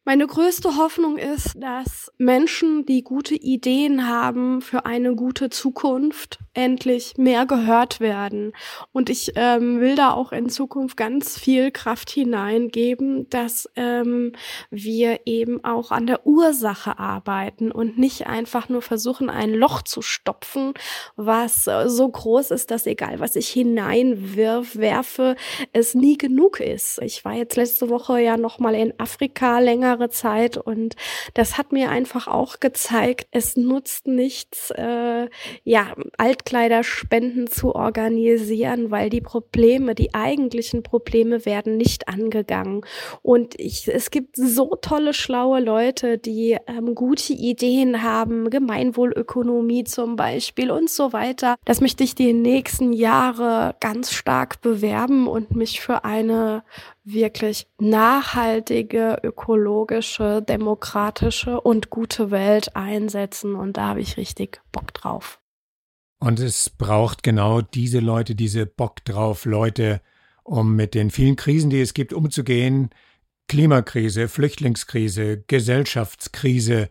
Meine 0.08 0.26
größte 0.26 0.78
Hoffnung 0.78 1.18
ist, 1.18 1.62
dass 1.62 2.10
Menschen, 2.16 2.86
die 2.86 3.02
gute 3.02 3.34
Ideen 3.34 4.08
haben 4.08 4.62
für 4.62 4.86
eine 4.86 5.14
gute 5.14 5.50
Zukunft, 5.50 6.38
endlich 6.54 7.18
mehr 7.18 7.44
gehört 7.44 8.00
werden. 8.00 8.54
Und 8.90 9.10
ich 9.10 9.32
ähm, 9.36 9.80
will 9.80 9.96
da 9.96 10.12
auch 10.12 10.32
in 10.32 10.48
Zukunft 10.48 10.96
ganz 10.96 11.38
viel 11.38 11.70
Kraft 11.70 12.08
hineingeben, 12.08 13.28
dass 13.28 13.68
ähm, 13.76 14.32
wir 14.70 15.20
eben 15.26 15.62
auch 15.62 15.90
an 15.90 16.06
der 16.06 16.26
Ursache 16.26 16.98
arbeiten 16.98 17.70
und 17.70 17.98
nicht 17.98 18.26
einfach 18.26 18.70
nur 18.70 18.80
versuchen, 18.80 19.28
ein 19.28 19.52
Loch 19.52 19.82
zu 19.82 20.00
stopfen, 20.00 20.72
was 21.16 21.66
äh, 21.66 21.86
so 21.90 22.08
groß 22.08 22.50
ist, 22.52 22.70
dass 22.70 22.86
egal, 22.86 23.20
was 23.20 23.36
ich 23.36 23.50
hineinwerfe, 23.50 25.36
es 25.74 25.94
nie 25.94 26.16
genug 26.16 26.60
ist. 26.60 26.98
Ich 27.02 27.26
war 27.26 27.34
jetzt 27.34 27.56
letzte 27.56 27.90
Woche 27.90 28.20
ja 28.20 28.38
noch 28.38 28.58
mal 28.58 28.74
in 28.74 28.98
Afrika 28.98 29.58
länger 29.58 29.97
längere 29.98 30.10
Zeit 30.10 30.56
und 30.56 30.94
das 31.34 31.58
hat 31.58 31.72
mir 31.72 31.90
einfach 31.90 32.28
auch 32.28 32.60
gezeigt, 32.60 33.26
es 33.30 33.56
nutzt 33.56 34.06
nichts, 34.06 34.70
äh, 34.70 35.28
ja, 35.64 35.94
Altkleiderspenden 36.16 37.46
zu 37.48 37.74
organisieren, 37.74 38.90
weil 38.90 39.10
die 39.10 39.20
Probleme, 39.20 39.94
die 39.94 40.14
eigentlichen 40.14 40.82
Probleme 40.82 41.44
werden 41.44 41.76
nicht 41.76 42.08
angegangen. 42.08 42.82
Und 43.22 43.58
ich, 43.58 43.88
es 43.88 44.10
gibt 44.10 44.36
so 44.36 44.76
tolle, 44.80 45.12
schlaue 45.14 45.60
Leute, 45.60 46.18
die 46.18 46.56
ähm, 46.66 46.94
gute 46.94 47.32
Ideen 47.32 48.02
haben, 48.02 48.50
Gemeinwohlökonomie 48.50 49.84
zum 49.84 50.16
Beispiel 50.16 50.70
und 50.70 50.90
so 50.90 51.12
weiter. 51.12 51.56
Das 51.64 51.80
möchte 51.80 52.04
ich 52.04 52.14
die 52.14 52.32
nächsten 52.32 52.92
Jahre 52.92 53.74
ganz 53.80 54.12
stark 54.12 54.60
bewerben 54.60 55.26
und 55.26 55.54
mich 55.54 55.80
für 55.80 56.04
eine 56.04 56.62
wirklich 57.12 57.66
nachhaltige, 57.78 59.18
ökologische, 59.22 59.87
demokratische 59.90 61.60
und 61.60 61.90
gute 61.90 62.30
Welt 62.30 62.76
einsetzen. 62.76 63.54
Und 63.54 63.76
da 63.76 63.88
habe 63.88 64.00
ich 64.00 64.16
richtig 64.16 64.60
Bock 64.72 64.94
drauf. 64.94 65.40
Und 66.20 66.40
es 66.40 66.70
braucht 66.70 67.22
genau 67.22 67.60
diese 67.60 68.00
Leute, 68.00 68.34
diese 68.34 68.66
Bock 68.66 69.04
drauf 69.04 69.44
Leute, 69.44 70.00
um 70.42 70.74
mit 70.74 70.94
den 70.94 71.10
vielen 71.10 71.36
Krisen, 71.36 71.70
die 71.70 71.80
es 71.80 71.94
gibt, 71.94 72.12
umzugehen. 72.12 72.90
Klimakrise, 73.48 74.28
Flüchtlingskrise, 74.28 75.44
Gesellschaftskrise. 75.46 76.88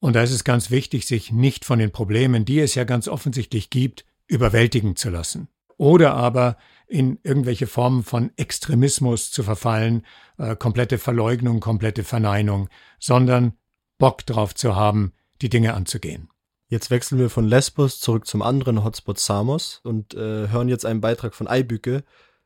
Und 0.00 0.16
da 0.16 0.22
ist 0.22 0.32
es 0.32 0.44
ganz 0.44 0.70
wichtig, 0.70 1.06
sich 1.06 1.32
nicht 1.32 1.64
von 1.64 1.78
den 1.78 1.92
Problemen, 1.92 2.44
die 2.44 2.60
es 2.60 2.74
ja 2.74 2.84
ganz 2.84 3.06
offensichtlich 3.06 3.70
gibt, 3.70 4.04
überwältigen 4.26 4.96
zu 4.96 5.10
lassen. 5.10 5.48
Oder 5.76 6.14
aber 6.14 6.56
in 6.86 7.18
irgendwelche 7.22 7.66
Formen 7.66 8.02
von 8.02 8.30
Extremismus 8.36 9.30
zu 9.30 9.42
verfallen, 9.42 10.04
äh, 10.38 10.56
komplette 10.56 10.98
Verleugnung, 10.98 11.60
komplette 11.60 12.04
Verneinung, 12.04 12.68
sondern 12.98 13.54
Bock 13.98 14.26
drauf 14.26 14.54
zu 14.54 14.76
haben, 14.76 15.12
die 15.40 15.48
Dinge 15.48 15.74
anzugehen. 15.74 16.28
Jetzt 16.68 16.90
wechseln 16.90 17.18
wir 17.18 17.30
von 17.30 17.44
Lesbos 17.44 18.00
zurück 18.00 18.26
zum 18.26 18.42
anderen 18.42 18.84
Hotspot 18.84 19.18
Samos 19.18 19.80
und 19.84 20.14
äh, 20.14 20.48
hören 20.48 20.68
jetzt 20.68 20.86
einen 20.86 21.00
Beitrag 21.00 21.34
von 21.34 21.46
Eibüke. 21.46 22.04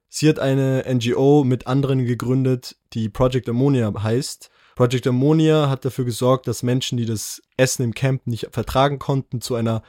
Sie 0.09 0.29
hat 0.29 0.38
eine 0.38 0.85
NGO 0.88 1.44
mit 1.44 1.66
anderen 1.66 2.05
gegründet, 2.05 2.77
die 2.92 3.09
Project 3.09 3.48
Ammonia 3.48 3.92
heißt. 4.03 4.51
Project 4.74 5.07
Ammonia 5.07 5.68
hat 5.68 5.85
dafür 5.85 6.05
gesorgt, 6.05 6.46
dass 6.46 6.62
Menschen, 6.62 6.98
die 6.98 7.07
das 7.07 7.42
Essen 7.57 7.83
im 7.83 7.94
Camp 7.94 8.27
nicht 8.27 8.48
vertragen 8.53 8.98
konnten, 8.98 9.40
zu 9.40 9.55
einer 9.55 9.83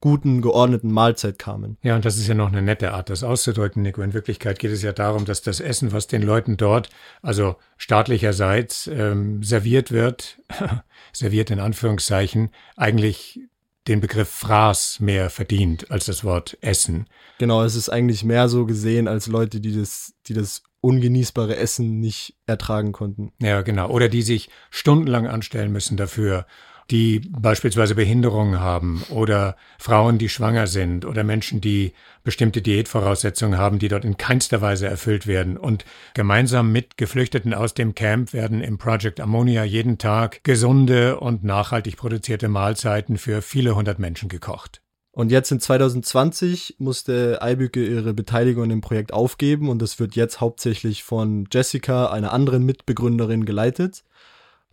guten, 0.00 0.42
geordneten 0.42 0.92
Mahlzeit 0.92 1.38
kamen. 1.38 1.78
Ja, 1.82 1.96
und 1.96 2.04
das 2.04 2.18
ist 2.18 2.28
ja 2.28 2.34
noch 2.34 2.48
eine 2.48 2.62
nette 2.62 2.92
Art, 2.92 3.10
das 3.10 3.22
auszudrücken, 3.24 3.82
Nico. 3.82 4.02
In 4.02 4.14
Wirklichkeit 4.14 4.58
geht 4.58 4.70
es 4.70 4.82
ja 4.82 4.92
darum, 4.92 5.24
dass 5.24 5.42
das 5.42 5.60
Essen, 5.60 5.92
was 5.92 6.06
den 6.06 6.22
Leuten 6.22 6.56
dort, 6.56 6.90
also 7.22 7.56
staatlicherseits, 7.76 8.88
ähm, 8.88 9.42
serviert 9.42 9.90
wird, 9.90 10.38
serviert 11.12 11.50
in 11.50 11.60
Anführungszeichen, 11.60 12.50
eigentlich 12.76 13.40
den 13.88 14.00
Begriff 14.00 14.28
Fraß 14.28 15.00
mehr 15.00 15.30
verdient 15.30 15.90
als 15.90 16.06
das 16.06 16.24
Wort 16.24 16.58
Essen. 16.60 17.06
Genau, 17.38 17.62
es 17.62 17.76
ist 17.76 17.88
eigentlich 17.88 18.24
mehr 18.24 18.48
so 18.48 18.66
gesehen 18.66 19.08
als 19.08 19.28
Leute, 19.28 19.60
die 19.60 19.74
das, 19.74 20.14
die 20.26 20.34
das 20.34 20.62
ungenießbare 20.80 21.56
Essen 21.56 22.00
nicht 22.00 22.36
ertragen 22.46 22.92
konnten. 22.92 23.32
Ja, 23.40 23.62
genau. 23.62 23.88
Oder 23.90 24.08
die 24.08 24.22
sich 24.22 24.50
stundenlang 24.70 25.26
anstellen 25.26 25.72
müssen 25.72 25.96
dafür 25.96 26.46
die 26.90 27.20
beispielsweise 27.20 27.94
Behinderungen 27.94 28.60
haben 28.60 29.02
oder 29.10 29.56
Frauen, 29.78 30.18
die 30.18 30.28
schwanger 30.28 30.66
sind 30.66 31.04
oder 31.04 31.24
Menschen, 31.24 31.60
die 31.60 31.92
bestimmte 32.22 32.62
Diätvoraussetzungen 32.62 33.58
haben, 33.58 33.78
die 33.78 33.88
dort 33.88 34.04
in 34.04 34.16
keinster 34.16 34.60
Weise 34.60 34.86
erfüllt 34.86 35.26
werden. 35.26 35.56
Und 35.56 35.84
gemeinsam 36.14 36.70
mit 36.70 36.96
Geflüchteten 36.96 37.54
aus 37.54 37.74
dem 37.74 37.94
Camp 37.94 38.32
werden 38.32 38.60
im 38.60 38.78
Project 38.78 39.20
Ammonia 39.20 39.64
jeden 39.64 39.98
Tag 39.98 40.44
gesunde 40.44 41.18
und 41.18 41.44
nachhaltig 41.44 41.96
produzierte 41.96 42.48
Mahlzeiten 42.48 43.18
für 43.18 43.42
viele 43.42 43.74
hundert 43.74 43.98
Menschen 43.98 44.28
gekocht. 44.28 44.80
Und 45.16 45.32
jetzt 45.32 45.50
in 45.50 45.60
2020 45.60 46.76
musste 46.78 47.40
Eibüke 47.40 47.82
ihre 47.82 48.12
Beteiligung 48.12 48.64
in 48.64 48.68
dem 48.68 48.80
Projekt 48.82 49.14
aufgeben 49.14 49.70
und 49.70 49.80
es 49.80 49.98
wird 49.98 50.14
jetzt 50.14 50.42
hauptsächlich 50.42 51.04
von 51.04 51.48
Jessica, 51.50 52.10
einer 52.10 52.34
anderen 52.34 52.66
Mitbegründerin, 52.66 53.46
geleitet. 53.46 54.04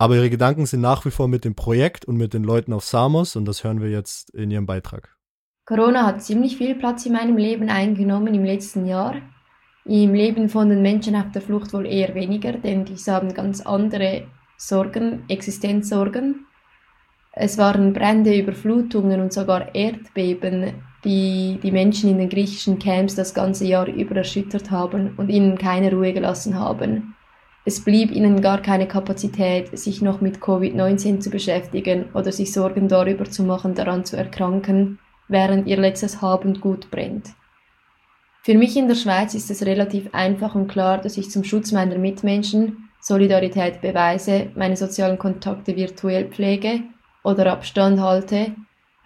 Aber 0.04 0.16
ihre 0.16 0.28
Gedanken 0.28 0.66
sind 0.66 0.82
nach 0.82 1.06
wie 1.06 1.10
vor 1.10 1.28
mit 1.28 1.46
dem 1.46 1.54
Projekt 1.54 2.04
und 2.04 2.18
mit 2.18 2.34
den 2.34 2.44
Leuten 2.44 2.74
auf 2.74 2.84
Samos 2.84 3.36
und 3.36 3.46
das 3.46 3.64
hören 3.64 3.80
wir 3.80 3.88
jetzt 3.88 4.28
in 4.34 4.50
ihrem 4.50 4.66
Beitrag. 4.66 5.16
Corona 5.64 6.04
hat 6.04 6.22
ziemlich 6.22 6.58
viel 6.58 6.74
Platz 6.74 7.06
in 7.06 7.14
meinem 7.14 7.38
Leben 7.38 7.70
eingenommen 7.70 8.34
im 8.34 8.44
letzten 8.44 8.84
Jahr. 8.84 9.14
Im 9.86 10.12
Leben 10.12 10.50
von 10.50 10.68
den 10.68 10.82
Menschen 10.82 11.16
auf 11.16 11.30
der 11.32 11.40
Flucht 11.40 11.72
wohl 11.72 11.86
eher 11.86 12.14
weniger, 12.14 12.52
denn 12.52 12.84
diese 12.84 13.12
haben 13.12 13.32
ganz 13.32 13.62
andere 13.62 14.26
Sorgen, 14.58 15.24
Existenzsorgen. 15.28 16.44
Es 17.32 17.56
waren 17.56 17.94
Brände, 17.94 18.38
Überflutungen 18.38 19.22
und 19.22 19.32
sogar 19.32 19.74
Erdbeben, 19.74 20.82
die 21.02 21.58
die 21.62 21.72
Menschen 21.72 22.10
in 22.10 22.18
den 22.18 22.28
griechischen 22.28 22.78
Camps 22.78 23.14
das 23.14 23.32
ganze 23.32 23.64
Jahr 23.64 23.88
über 23.88 24.16
erschüttert 24.16 24.70
haben 24.70 25.14
und 25.16 25.30
ihnen 25.30 25.56
keine 25.56 25.90
Ruhe 25.90 26.12
gelassen 26.12 26.58
haben. 26.58 27.14
Es 27.66 27.82
blieb 27.82 28.10
ihnen 28.10 28.42
gar 28.42 28.60
keine 28.60 28.86
Kapazität, 28.86 29.78
sich 29.78 30.02
noch 30.02 30.20
mit 30.20 30.38
Covid-19 30.38 31.20
zu 31.20 31.30
beschäftigen 31.30 32.06
oder 32.12 32.30
sich 32.30 32.52
Sorgen 32.52 32.88
darüber 32.88 33.24
zu 33.24 33.42
machen, 33.42 33.74
daran 33.74 34.04
zu 34.04 34.16
erkranken, 34.18 34.98
während 35.28 35.66
ihr 35.66 35.78
letztes 35.78 36.20
Hab 36.20 36.44
und 36.44 36.60
Gut 36.60 36.90
brennt. 36.90 37.30
Für 38.42 38.54
mich 38.54 38.76
in 38.76 38.88
der 38.88 38.94
Schweiz 38.94 39.34
ist 39.34 39.50
es 39.50 39.64
relativ 39.64 40.12
einfach 40.12 40.54
und 40.54 40.68
klar, 40.68 40.98
dass 40.98 41.16
ich 41.16 41.30
zum 41.30 41.44
Schutz 41.44 41.72
meiner 41.72 41.96
Mitmenschen 41.96 42.90
Solidarität 43.00 43.80
beweise, 43.80 44.50
meine 44.54 44.76
sozialen 44.76 45.18
Kontakte 45.18 45.74
virtuell 45.76 46.26
pflege 46.26 46.80
oder 47.22 47.50
Abstand 47.52 48.00
halte, 48.00 48.54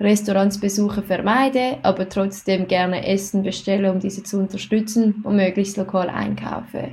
Restaurantsbesuche 0.00 1.02
vermeide, 1.02 1.78
aber 1.82 2.08
trotzdem 2.08 2.66
gerne 2.66 3.06
Essen 3.06 3.44
bestelle, 3.44 3.92
um 3.92 4.00
diese 4.00 4.24
zu 4.24 4.38
unterstützen 4.38 5.22
und 5.24 5.36
möglichst 5.36 5.76
lokal 5.76 6.08
einkaufe. 6.08 6.90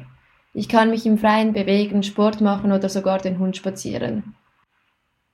Ich 0.58 0.70
kann 0.70 0.89
mich 0.89 1.06
im 1.06 1.18
Freien 1.18 1.52
bewegen, 1.52 2.02
Sport 2.02 2.39
machen 2.39 2.72
oder 2.72 2.88
sogar 2.88 3.20
den 3.20 3.39
Hund 3.39 3.58
spazieren. 3.58 4.36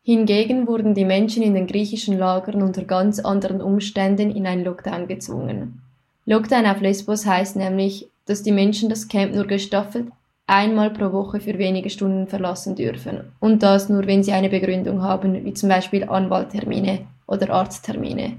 Hingegen 0.01 0.67
wurden 0.67 0.95
die 0.95 1.05
Menschen 1.05 1.43
in 1.43 1.53
den 1.53 1.67
griechischen 1.67 2.17
Lagern 2.17 2.63
unter 2.63 2.83
ganz 2.83 3.19
anderen 3.19 3.61
Umständen 3.61 4.31
in 4.31 4.47
einen 4.47 4.65
Lockdown 4.65 5.07
gezwungen. 5.07 5.83
Lockdown 6.25 6.65
auf 6.65 6.81
Lesbos 6.81 7.27
heißt 7.27 7.55
nämlich, 7.55 8.09
dass 8.25 8.41
die 8.41 8.51
Menschen 8.51 8.89
das 8.89 9.07
Camp 9.07 9.35
nur 9.35 9.45
gestaffelt 9.45 10.07
einmal 10.47 10.89
pro 10.89 11.13
Woche 11.13 11.39
für 11.39 11.57
wenige 11.59 11.91
Stunden 11.91 12.27
verlassen 12.27 12.75
dürfen. 12.75 13.31
Und 13.39 13.61
das 13.61 13.89
nur, 13.89 14.05
wenn 14.07 14.23
sie 14.23 14.33
eine 14.33 14.49
Begründung 14.49 15.03
haben, 15.03 15.45
wie 15.45 15.53
zum 15.53 15.69
Beispiel 15.69 16.03
Anwalttermine 16.03 17.05
oder 17.27 17.51
Arzttermine. 17.51 18.37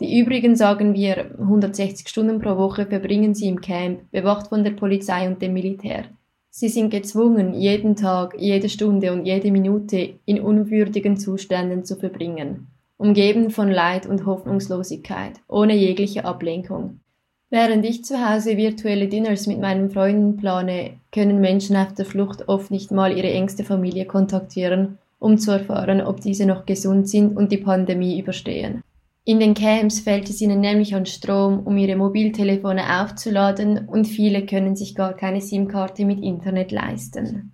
Die 0.00 0.18
übrigen, 0.18 0.56
sagen 0.56 0.92
wir, 0.92 1.30
160 1.38 2.06
Stunden 2.08 2.38
pro 2.38 2.58
Woche 2.58 2.84
verbringen 2.84 3.34
sie 3.34 3.48
im 3.48 3.62
Camp, 3.62 4.10
bewacht 4.10 4.48
von 4.48 4.62
der 4.62 4.72
Polizei 4.72 5.26
und 5.26 5.40
dem 5.40 5.54
Militär. 5.54 6.04
Sie 6.50 6.68
sind 6.68 6.90
gezwungen, 6.90 7.54
jeden 7.54 7.96
Tag, 7.96 8.34
jede 8.38 8.68
Stunde 8.68 9.12
und 9.12 9.24
jede 9.24 9.50
Minute 9.50 10.14
in 10.26 10.40
unwürdigen 10.40 11.16
Zuständen 11.16 11.84
zu 11.84 11.96
verbringen, 11.96 12.66
umgeben 12.98 13.50
von 13.50 13.70
Leid 13.70 14.06
und 14.06 14.26
Hoffnungslosigkeit, 14.26 15.40
ohne 15.48 15.74
jegliche 15.74 16.26
Ablenkung. 16.26 17.00
Während 17.48 17.84
ich 17.86 18.04
zu 18.04 18.26
Hause 18.26 18.56
virtuelle 18.56 19.08
Dinners 19.08 19.46
mit 19.46 19.60
meinen 19.60 19.90
Freunden 19.90 20.36
plane, 20.36 20.98
können 21.12 21.40
Menschen 21.40 21.76
auf 21.76 21.94
der 21.94 22.04
Flucht 22.04 22.48
oft 22.48 22.70
nicht 22.70 22.90
mal 22.90 23.16
ihre 23.16 23.30
engste 23.30 23.64
Familie 23.64 24.04
kontaktieren, 24.04 24.98
um 25.18 25.38
zu 25.38 25.52
erfahren, 25.52 26.02
ob 26.02 26.20
diese 26.20 26.44
noch 26.44 26.66
gesund 26.66 27.08
sind 27.08 27.36
und 27.36 27.52
die 27.52 27.58
Pandemie 27.58 28.18
überstehen. 28.18 28.82
In 29.28 29.40
den 29.40 29.54
Camps 29.54 29.98
fällt 29.98 30.30
es 30.30 30.40
ihnen 30.40 30.60
nämlich 30.60 30.94
an 30.94 31.04
Strom, 31.04 31.66
um 31.66 31.76
ihre 31.76 31.96
Mobiltelefone 31.96 33.02
aufzuladen 33.02 33.88
und 33.88 34.04
viele 34.04 34.46
können 34.46 34.76
sich 34.76 34.94
gar 34.94 35.14
keine 35.14 35.40
SIM-Karte 35.40 36.04
mit 36.04 36.22
Internet 36.22 36.70
leisten. 36.70 37.52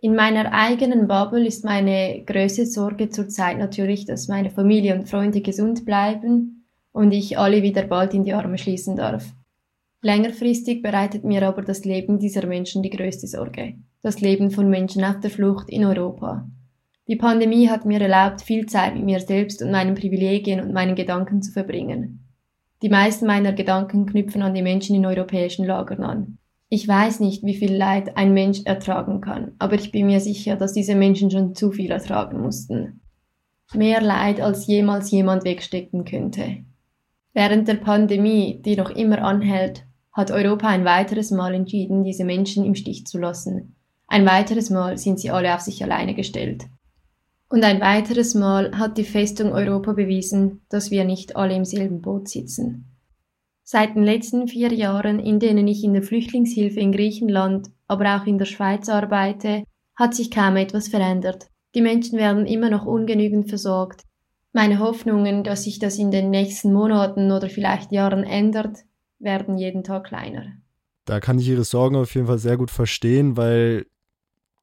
In 0.00 0.16
meiner 0.16 0.52
eigenen 0.52 1.06
Bubble 1.06 1.46
ist 1.46 1.64
meine 1.64 2.24
größte 2.26 2.66
Sorge 2.66 3.08
zurzeit 3.08 3.56
natürlich, 3.56 4.04
dass 4.04 4.26
meine 4.26 4.50
Familie 4.50 4.96
und 4.96 5.08
Freunde 5.08 5.42
gesund 5.42 5.84
bleiben 5.84 6.66
und 6.90 7.12
ich 7.12 7.38
alle 7.38 7.62
wieder 7.62 7.84
bald 7.84 8.14
in 8.14 8.24
die 8.24 8.32
Arme 8.32 8.58
schließen 8.58 8.96
darf. 8.96 9.32
Längerfristig 10.00 10.82
bereitet 10.82 11.22
mir 11.22 11.46
aber 11.46 11.62
das 11.62 11.84
Leben 11.84 12.18
dieser 12.18 12.48
Menschen 12.48 12.82
die 12.82 12.90
größte 12.90 13.28
Sorge. 13.28 13.74
Das 14.02 14.20
Leben 14.20 14.50
von 14.50 14.68
Menschen 14.68 15.04
auf 15.04 15.20
der 15.20 15.30
Flucht 15.30 15.70
in 15.70 15.84
Europa. 15.84 16.48
Die 17.08 17.16
Pandemie 17.16 17.68
hat 17.68 17.84
mir 17.84 18.00
erlaubt, 18.00 18.42
viel 18.42 18.66
Zeit 18.66 18.94
mit 18.94 19.04
mir 19.04 19.18
selbst 19.18 19.60
und 19.60 19.72
meinen 19.72 19.94
Privilegien 19.94 20.60
und 20.60 20.72
meinen 20.72 20.94
Gedanken 20.94 21.42
zu 21.42 21.50
verbringen. 21.50 22.28
Die 22.80 22.88
meisten 22.88 23.26
meiner 23.26 23.52
Gedanken 23.52 24.06
knüpfen 24.06 24.42
an 24.42 24.54
die 24.54 24.62
Menschen 24.62 24.94
in 24.94 25.06
europäischen 25.06 25.66
Lagern 25.66 26.02
an. 26.02 26.38
Ich 26.68 26.86
weiß 26.86 27.20
nicht, 27.20 27.44
wie 27.44 27.54
viel 27.54 27.74
Leid 27.74 28.16
ein 28.16 28.32
Mensch 28.32 28.62
ertragen 28.64 29.20
kann, 29.20 29.52
aber 29.58 29.74
ich 29.74 29.92
bin 29.92 30.06
mir 30.06 30.20
sicher, 30.20 30.56
dass 30.56 30.72
diese 30.72 30.94
Menschen 30.94 31.30
schon 31.30 31.54
zu 31.54 31.70
viel 31.70 31.90
ertragen 31.90 32.40
mussten. 32.40 33.00
Mehr 33.74 34.00
Leid, 34.00 34.40
als 34.40 34.66
jemals 34.66 35.10
jemand 35.10 35.44
wegstecken 35.44 36.04
könnte. 36.04 36.64
Während 37.34 37.68
der 37.68 37.74
Pandemie, 37.74 38.60
die 38.64 38.76
noch 38.76 38.90
immer 38.90 39.22
anhält, 39.22 39.84
hat 40.12 40.30
Europa 40.30 40.68
ein 40.68 40.84
weiteres 40.84 41.30
Mal 41.30 41.54
entschieden, 41.54 42.04
diese 42.04 42.24
Menschen 42.24 42.64
im 42.64 42.74
Stich 42.74 43.06
zu 43.06 43.18
lassen. 43.18 43.76
Ein 44.08 44.26
weiteres 44.26 44.70
Mal 44.70 44.98
sind 44.98 45.18
sie 45.18 45.30
alle 45.30 45.54
auf 45.54 45.60
sich 45.60 45.82
alleine 45.82 46.14
gestellt. 46.14 46.64
Und 47.52 47.64
ein 47.64 47.82
weiteres 47.82 48.34
Mal 48.34 48.78
hat 48.78 48.96
die 48.96 49.04
Festung 49.04 49.52
Europa 49.52 49.92
bewiesen, 49.92 50.62
dass 50.70 50.90
wir 50.90 51.04
nicht 51.04 51.36
alle 51.36 51.54
im 51.54 51.66
selben 51.66 52.00
Boot 52.00 52.26
sitzen. 52.30 52.96
Seit 53.62 53.94
den 53.94 54.04
letzten 54.04 54.48
vier 54.48 54.72
Jahren, 54.72 55.20
in 55.20 55.38
denen 55.38 55.68
ich 55.68 55.84
in 55.84 55.92
der 55.92 56.02
Flüchtlingshilfe 56.02 56.80
in 56.80 56.92
Griechenland, 56.92 57.68
aber 57.88 58.16
auch 58.16 58.26
in 58.26 58.38
der 58.38 58.46
Schweiz 58.46 58.88
arbeite, 58.88 59.64
hat 59.94 60.14
sich 60.14 60.30
kaum 60.30 60.56
etwas 60.56 60.88
verändert. 60.88 61.48
Die 61.74 61.82
Menschen 61.82 62.18
werden 62.18 62.46
immer 62.46 62.70
noch 62.70 62.86
ungenügend 62.86 63.50
versorgt. 63.50 64.04
Meine 64.54 64.78
Hoffnungen, 64.78 65.44
dass 65.44 65.64
sich 65.64 65.78
das 65.78 65.98
in 65.98 66.10
den 66.10 66.30
nächsten 66.30 66.72
Monaten 66.72 67.30
oder 67.32 67.50
vielleicht 67.50 67.92
Jahren 67.92 68.24
ändert, 68.24 68.78
werden 69.18 69.58
jeden 69.58 69.84
Tag 69.84 70.04
kleiner. 70.04 70.54
Da 71.04 71.20
kann 71.20 71.38
ich 71.38 71.48
Ihre 71.48 71.64
Sorgen 71.64 71.96
auf 71.96 72.14
jeden 72.14 72.28
Fall 72.28 72.38
sehr 72.38 72.56
gut 72.56 72.70
verstehen, 72.70 73.36
weil, 73.36 73.84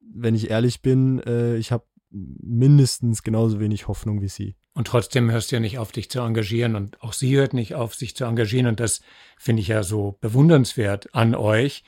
wenn 0.00 0.34
ich 0.34 0.50
ehrlich 0.50 0.82
bin, 0.82 1.20
äh, 1.20 1.54
ich 1.54 1.70
habe 1.70 1.84
mindestens 2.10 3.22
genauso 3.22 3.60
wenig 3.60 3.88
Hoffnung 3.88 4.20
wie 4.20 4.28
Sie. 4.28 4.56
Und 4.72 4.86
trotzdem 4.86 5.30
hörst 5.30 5.50
du 5.50 5.56
ja 5.56 5.60
nicht 5.60 5.78
auf, 5.78 5.92
dich 5.92 6.10
zu 6.10 6.20
engagieren 6.20 6.76
und 6.76 7.02
auch 7.02 7.12
sie 7.12 7.36
hört 7.36 7.54
nicht 7.54 7.74
auf, 7.74 7.94
sich 7.94 8.14
zu 8.14 8.24
engagieren 8.24 8.66
und 8.66 8.80
das 8.80 9.00
finde 9.36 9.62
ich 9.62 9.68
ja 9.68 9.82
so 9.82 10.16
bewundernswert 10.20 11.14
an 11.14 11.34
euch, 11.34 11.82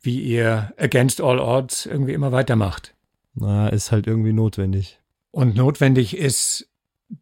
wie 0.00 0.20
ihr 0.20 0.72
against 0.76 1.20
all 1.20 1.40
odds 1.40 1.86
irgendwie 1.86 2.12
immer 2.12 2.30
weitermacht. 2.30 2.94
Na, 3.34 3.68
ist 3.68 3.90
halt 3.90 4.06
irgendwie 4.06 4.32
notwendig. 4.32 5.00
Und 5.30 5.56
notwendig 5.56 6.16
ist 6.16 6.70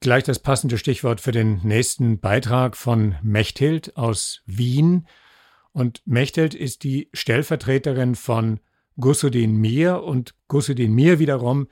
gleich 0.00 0.24
das 0.24 0.38
passende 0.38 0.78
Stichwort 0.78 1.20
für 1.20 1.32
den 1.32 1.60
nächsten 1.62 2.20
Beitrag 2.20 2.76
von 2.76 3.16
Mechthild 3.22 3.96
aus 3.96 4.42
Wien. 4.46 5.06
Und 5.72 6.02
Mechthild 6.06 6.54
ist 6.54 6.84
die 6.84 7.08
Stellvertreterin 7.12 8.14
von 8.14 8.60
Gusudin 8.98 9.56
Mir 9.56 10.02
und 10.02 10.34
Gusudin 10.48 10.92
Mir 10.92 11.18
wiederum 11.18 11.68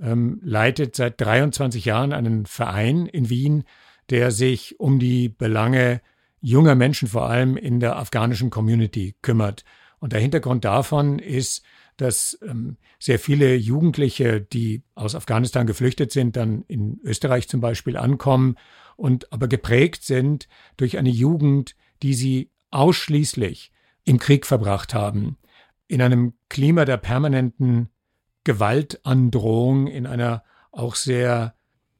ähm, 0.00 0.40
leitet 0.42 0.96
seit 0.96 1.20
23 1.20 1.84
Jahren 1.84 2.12
einen 2.12 2.46
Verein 2.46 3.06
in 3.06 3.28
Wien, 3.30 3.64
der 4.10 4.30
sich 4.30 4.78
um 4.80 4.98
die 4.98 5.28
Belange 5.28 6.00
junger 6.40 6.74
Menschen 6.74 7.08
vor 7.08 7.28
allem 7.28 7.56
in 7.56 7.80
der 7.80 7.96
afghanischen 7.96 8.50
Community 8.50 9.16
kümmert. 9.22 9.64
Und 9.98 10.12
der 10.12 10.20
Hintergrund 10.20 10.64
davon 10.64 11.18
ist, 11.18 11.64
dass 11.96 12.38
ähm, 12.42 12.76
sehr 12.98 13.18
viele 13.18 13.54
Jugendliche, 13.54 14.40
die 14.40 14.82
aus 14.94 15.14
Afghanistan 15.14 15.66
geflüchtet 15.66 16.12
sind, 16.12 16.36
dann 16.36 16.62
in 16.68 17.00
Österreich 17.02 17.48
zum 17.48 17.60
Beispiel 17.60 17.96
ankommen 17.96 18.56
und 18.96 19.32
aber 19.32 19.48
geprägt 19.48 20.04
sind 20.04 20.48
durch 20.76 20.98
eine 20.98 21.10
Jugend, 21.10 21.76
die 22.02 22.14
sie 22.14 22.50
ausschließlich 22.70 23.72
im 24.04 24.18
Krieg 24.18 24.44
verbracht 24.44 24.92
haben, 24.92 25.38
in 25.86 26.02
einem 26.02 26.34
Klima 26.48 26.84
der 26.84 26.96
permanenten 26.96 27.88
Gewaltandrohung, 28.44 29.86
in 29.86 30.06
einer 30.06 30.44
auch 30.70 30.94
sehr 30.94 31.54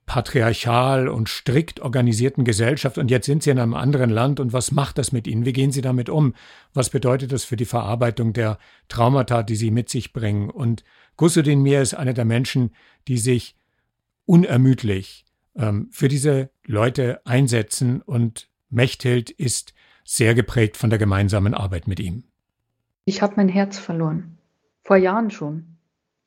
patriarchal 0.06 1.08
und 1.08 1.28
strikt 1.28 1.80
organisierten 1.80 2.44
Gesellschaft 2.44 2.98
und 2.98 3.10
jetzt 3.10 3.26
sind 3.26 3.42
sie 3.42 3.50
in 3.50 3.58
einem 3.58 3.74
anderen 3.74 4.10
Land 4.10 4.38
und 4.38 4.52
was 4.52 4.70
macht 4.70 4.98
das 4.98 5.12
mit 5.12 5.26
ihnen? 5.26 5.46
Wie 5.46 5.52
gehen 5.52 5.72
sie 5.72 5.80
damit 5.80 6.10
um? 6.10 6.34
Was 6.74 6.90
bedeutet 6.90 7.32
das 7.32 7.44
für 7.44 7.56
die 7.56 7.64
Verarbeitung 7.64 8.34
der 8.34 8.58
Traumata, 8.88 9.42
die 9.42 9.56
sie 9.56 9.70
mit 9.70 9.88
sich 9.88 10.12
bringen? 10.12 10.50
Und 10.50 10.84
Gusudin 11.16 11.62
Mir 11.62 11.80
ist 11.80 11.94
einer 11.94 12.12
der 12.12 12.26
Menschen, 12.26 12.74
die 13.08 13.18
sich 13.18 13.56
unermüdlich 14.26 15.24
ähm, 15.56 15.88
für 15.90 16.08
diese 16.08 16.50
Leute 16.66 17.20
einsetzen 17.24 18.02
und 18.02 18.50
Mechthild 18.68 19.30
ist 19.30 19.72
sehr 20.04 20.34
geprägt 20.34 20.76
von 20.76 20.90
der 20.90 20.98
gemeinsamen 20.98 21.54
Arbeit 21.54 21.88
mit 21.88 22.00
ihm. 22.00 22.24
Ich 23.06 23.22
habe 23.22 23.34
mein 23.36 23.48
Herz 23.48 23.78
verloren. 23.78 24.38
Vor 24.82 24.96
Jahren 24.96 25.30
schon. 25.30 25.73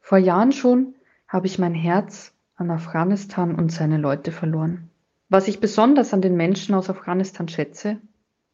Vor 0.08 0.20
Jahren 0.20 0.54
schon 0.54 0.96
habe 1.28 1.48
ich 1.48 1.60
mein 1.60 1.74
Herz 1.74 2.34
an 2.56 2.72
Afghanistan 2.72 3.54
und 3.54 3.74
seine 3.74 3.98
Leute 3.98 4.32
verloren. 4.32 4.90
Was 5.28 5.50
ich 5.50 5.60
besonders 5.60 6.14
an 6.14 6.22
den 6.22 6.38
Menschen 6.38 6.76
aus 6.76 6.90
Afghanistan 6.90 7.50
schätze, 7.50 8.00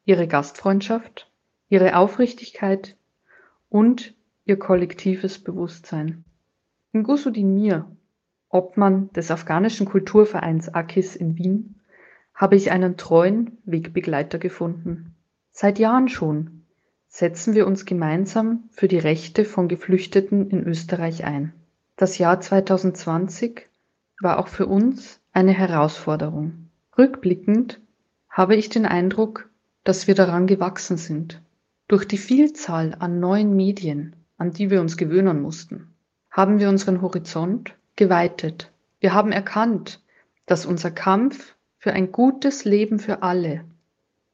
ihre 0.03 0.27
Gastfreundschaft, 0.27 1.29
ihre 1.69 1.95
Aufrichtigkeit 1.95 2.97
und 3.69 4.15
ihr 4.45 4.57
kollektives 4.57 5.37
Bewusstsein. 5.37 6.25
In 6.91 7.03
Gusudin 7.03 7.53
Mir, 7.53 7.85
Obmann 8.49 9.11
des 9.11 9.29
afghanischen 9.29 9.85
Kulturvereins 9.85 10.69
AKIS 10.69 11.15
in 11.15 11.37
Wien, 11.37 11.75
habe 12.33 12.55
ich 12.55 12.71
einen 12.71 12.97
treuen 12.97 13.59
Wegbegleiter 13.65 14.39
gefunden. 14.39 15.13
Seit 15.51 15.77
Jahren 15.77 16.09
schon 16.09 16.62
setzen 17.13 17.53
wir 17.53 17.67
uns 17.67 17.85
gemeinsam 17.85 18.63
für 18.71 18.87
die 18.87 18.97
Rechte 18.97 19.45
von 19.45 19.67
Geflüchteten 19.67 20.49
in 20.49 20.63
Österreich 20.63 21.23
ein. 21.23 21.53
Das 21.95 22.17
Jahr 22.17 22.41
2020 22.41 23.69
war 24.19 24.39
auch 24.39 24.47
für 24.47 24.65
uns 24.65 25.21
eine 25.31 25.51
Herausforderung. 25.51 26.69
Rückblickend 26.97 27.79
habe 28.31 28.55
ich 28.55 28.69
den 28.69 28.87
Eindruck, 28.87 29.47
dass 29.83 30.07
wir 30.07 30.15
daran 30.15 30.47
gewachsen 30.47 30.97
sind. 30.97 31.39
Durch 31.87 32.07
die 32.07 32.17
Vielzahl 32.17 32.95
an 32.97 33.19
neuen 33.19 33.55
Medien, 33.55 34.15
an 34.39 34.51
die 34.51 34.71
wir 34.71 34.81
uns 34.81 34.97
gewöhnen 34.97 35.39
mussten, 35.39 35.93
haben 36.31 36.57
wir 36.57 36.67
unseren 36.67 37.03
Horizont 37.03 37.75
geweitet. 37.95 38.71
Wir 38.99 39.13
haben 39.13 39.31
erkannt, 39.31 40.01
dass 40.47 40.65
unser 40.65 40.89
Kampf 40.89 41.55
für 41.77 41.93
ein 41.93 42.11
gutes 42.11 42.65
Leben 42.65 42.97
für 42.97 43.21
alle 43.21 43.65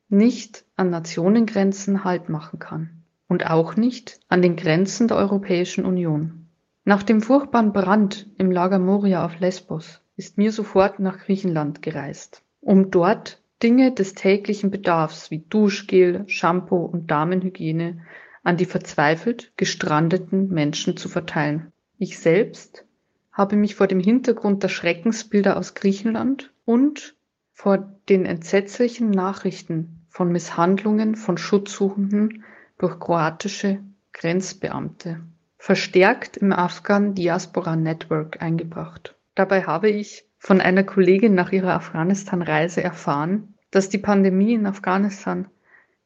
nicht 0.09 0.65
an 0.75 0.89
Nationengrenzen 0.89 2.03
Halt 2.03 2.29
machen 2.29 2.59
kann 2.59 3.03
und 3.27 3.49
auch 3.49 3.75
nicht 3.75 4.19
an 4.27 4.41
den 4.41 4.55
Grenzen 4.55 5.07
der 5.07 5.17
Europäischen 5.17 5.85
Union. 5.85 6.47
Nach 6.83 7.03
dem 7.03 7.21
furchtbaren 7.21 7.71
Brand 7.71 8.27
im 8.37 8.51
Lager 8.51 8.79
Moria 8.79 9.23
auf 9.23 9.39
Lesbos 9.39 10.01
ist 10.15 10.37
mir 10.37 10.51
sofort 10.51 10.99
nach 10.99 11.19
Griechenland 11.19 11.81
gereist, 11.81 12.43
um 12.59 12.89
dort 12.89 13.41
Dinge 13.61 13.91
des 13.91 14.15
täglichen 14.15 14.71
Bedarfs 14.71 15.29
wie 15.31 15.45
Duschgel, 15.49 16.23
Shampoo 16.27 16.85
und 16.85 17.11
Damenhygiene 17.11 18.01
an 18.43 18.57
die 18.57 18.65
verzweifelt 18.65 19.53
gestrandeten 19.57 20.47
Menschen 20.47 20.97
zu 20.97 21.09
verteilen. 21.09 21.71
Ich 21.97 22.17
selbst 22.17 22.85
habe 23.31 23.55
mich 23.55 23.75
vor 23.75 23.87
dem 23.87 23.99
Hintergrund 23.99 24.63
der 24.63 24.69
Schreckensbilder 24.69 25.57
aus 25.57 25.75
Griechenland 25.75 26.51
und 26.65 27.15
vor 27.53 27.77
den 28.07 28.25
entsetzlichen 28.25 29.11
Nachrichten 29.11 29.98
von 30.09 30.31
Misshandlungen 30.31 31.15
von 31.15 31.37
Schutzsuchenden 31.37 32.43
durch 32.77 32.99
kroatische 32.99 33.79
Grenzbeamte 34.13 35.21
verstärkt 35.57 36.37
im 36.37 36.51
Afghan 36.51 37.13
Diaspora 37.13 37.75
Network 37.75 38.41
eingebracht. 38.41 39.15
Dabei 39.35 39.63
habe 39.63 39.89
ich 39.89 40.25
von 40.37 40.61
einer 40.61 40.83
Kollegin 40.83 41.35
nach 41.35 41.51
ihrer 41.51 41.73
Afghanistan-Reise 41.73 42.81
erfahren, 42.81 43.55
dass 43.71 43.89
die 43.89 43.97
Pandemie 43.97 44.53
in 44.53 44.65
Afghanistan 44.65 45.47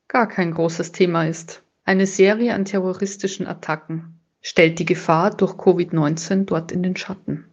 gar 0.08 0.28
kein 0.28 0.54
großes 0.54 0.92
Thema 0.92 1.26
ist. 1.26 1.64
Eine 1.86 2.08
Serie 2.08 2.54
an 2.56 2.66
terroristischen 2.66 3.48
Attacken 3.48 4.20
stellt 4.42 4.80
die 4.80 4.86
Gefahr 4.86 5.32
durch 5.32 5.54
Covid-19 5.54 6.46
dort 6.46 6.72
in 6.72 6.84
den 6.84 6.96
Schatten. 6.96 7.46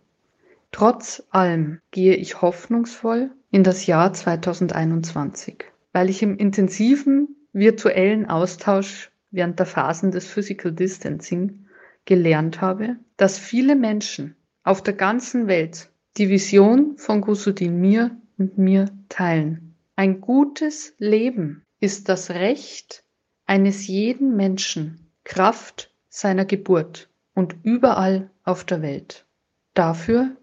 Trotz 0.72 1.22
allem 1.30 1.80
gehe 1.90 2.14
ich 2.14 2.42
hoffnungsvoll 2.42 3.30
in 3.50 3.62
das 3.62 3.86
Jahr 3.86 4.12
2021, 4.12 5.64
weil 5.92 6.11
ich 6.11 6.22
im 6.22 6.37
intensiven 6.37 7.37
virtuellen 7.53 8.26
Austausch 8.29 9.11
während 9.31 9.59
der 9.59 9.66
Phasen 9.66 10.11
des 10.11 10.26
Physical 10.26 10.72
Distancing 10.72 11.66
gelernt 12.05 12.61
habe, 12.61 12.96
dass 13.16 13.38
viele 13.38 13.76
Menschen 13.76 14.37
auf 14.62 14.83
der 14.83 14.94
ganzen 14.94 15.46
Welt 15.46 15.90
die 16.16 16.29
Vision 16.29 16.96
von 16.96 17.20
Gusudin 17.20 17.81
mir 17.81 18.16
und 18.38 18.59
mir 18.59 18.90
teilen. 19.09 19.74
Ein 19.96 20.20
gutes 20.20 20.94
Leben 20.98 21.62
ist 21.79 22.09
das 22.09 22.31
Recht 22.31 23.05
eines 23.46 23.87
jeden 23.87 24.37
Menschen, 24.37 25.12
Kraft 25.24 25.94
seiner 26.09 26.44
Geburt 26.44 27.09
und 27.35 27.57
überall 27.62 28.31
auf 28.44 28.64
der 28.64 28.83
Welt. 28.83 29.26
Dafür 29.74 30.37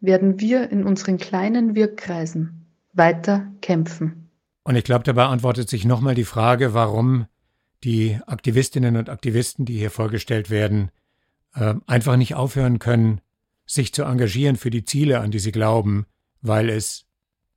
werden 0.00 0.40
wir 0.40 0.70
in 0.70 0.84
unseren 0.84 1.18
kleinen 1.18 1.74
Wirkkreisen 1.74 2.66
weiter 2.92 3.52
kämpfen. 3.60 4.23
Und 4.64 4.76
ich 4.76 4.84
glaube, 4.84 5.04
da 5.04 5.12
beantwortet 5.12 5.68
sich 5.68 5.84
nochmal 5.84 6.14
die 6.14 6.24
Frage, 6.24 6.74
warum 6.74 7.26
die 7.84 8.18
Aktivistinnen 8.26 8.96
und 8.96 9.10
Aktivisten, 9.10 9.66
die 9.66 9.78
hier 9.78 9.90
vorgestellt 9.90 10.48
werden, 10.48 10.90
äh, 11.54 11.74
einfach 11.86 12.16
nicht 12.16 12.34
aufhören 12.34 12.78
können, 12.78 13.20
sich 13.66 13.92
zu 13.92 14.04
engagieren 14.04 14.56
für 14.56 14.70
die 14.70 14.84
Ziele, 14.84 15.20
an 15.20 15.30
die 15.30 15.38
sie 15.38 15.52
glauben, 15.52 16.06
weil 16.40 16.70
es 16.70 17.04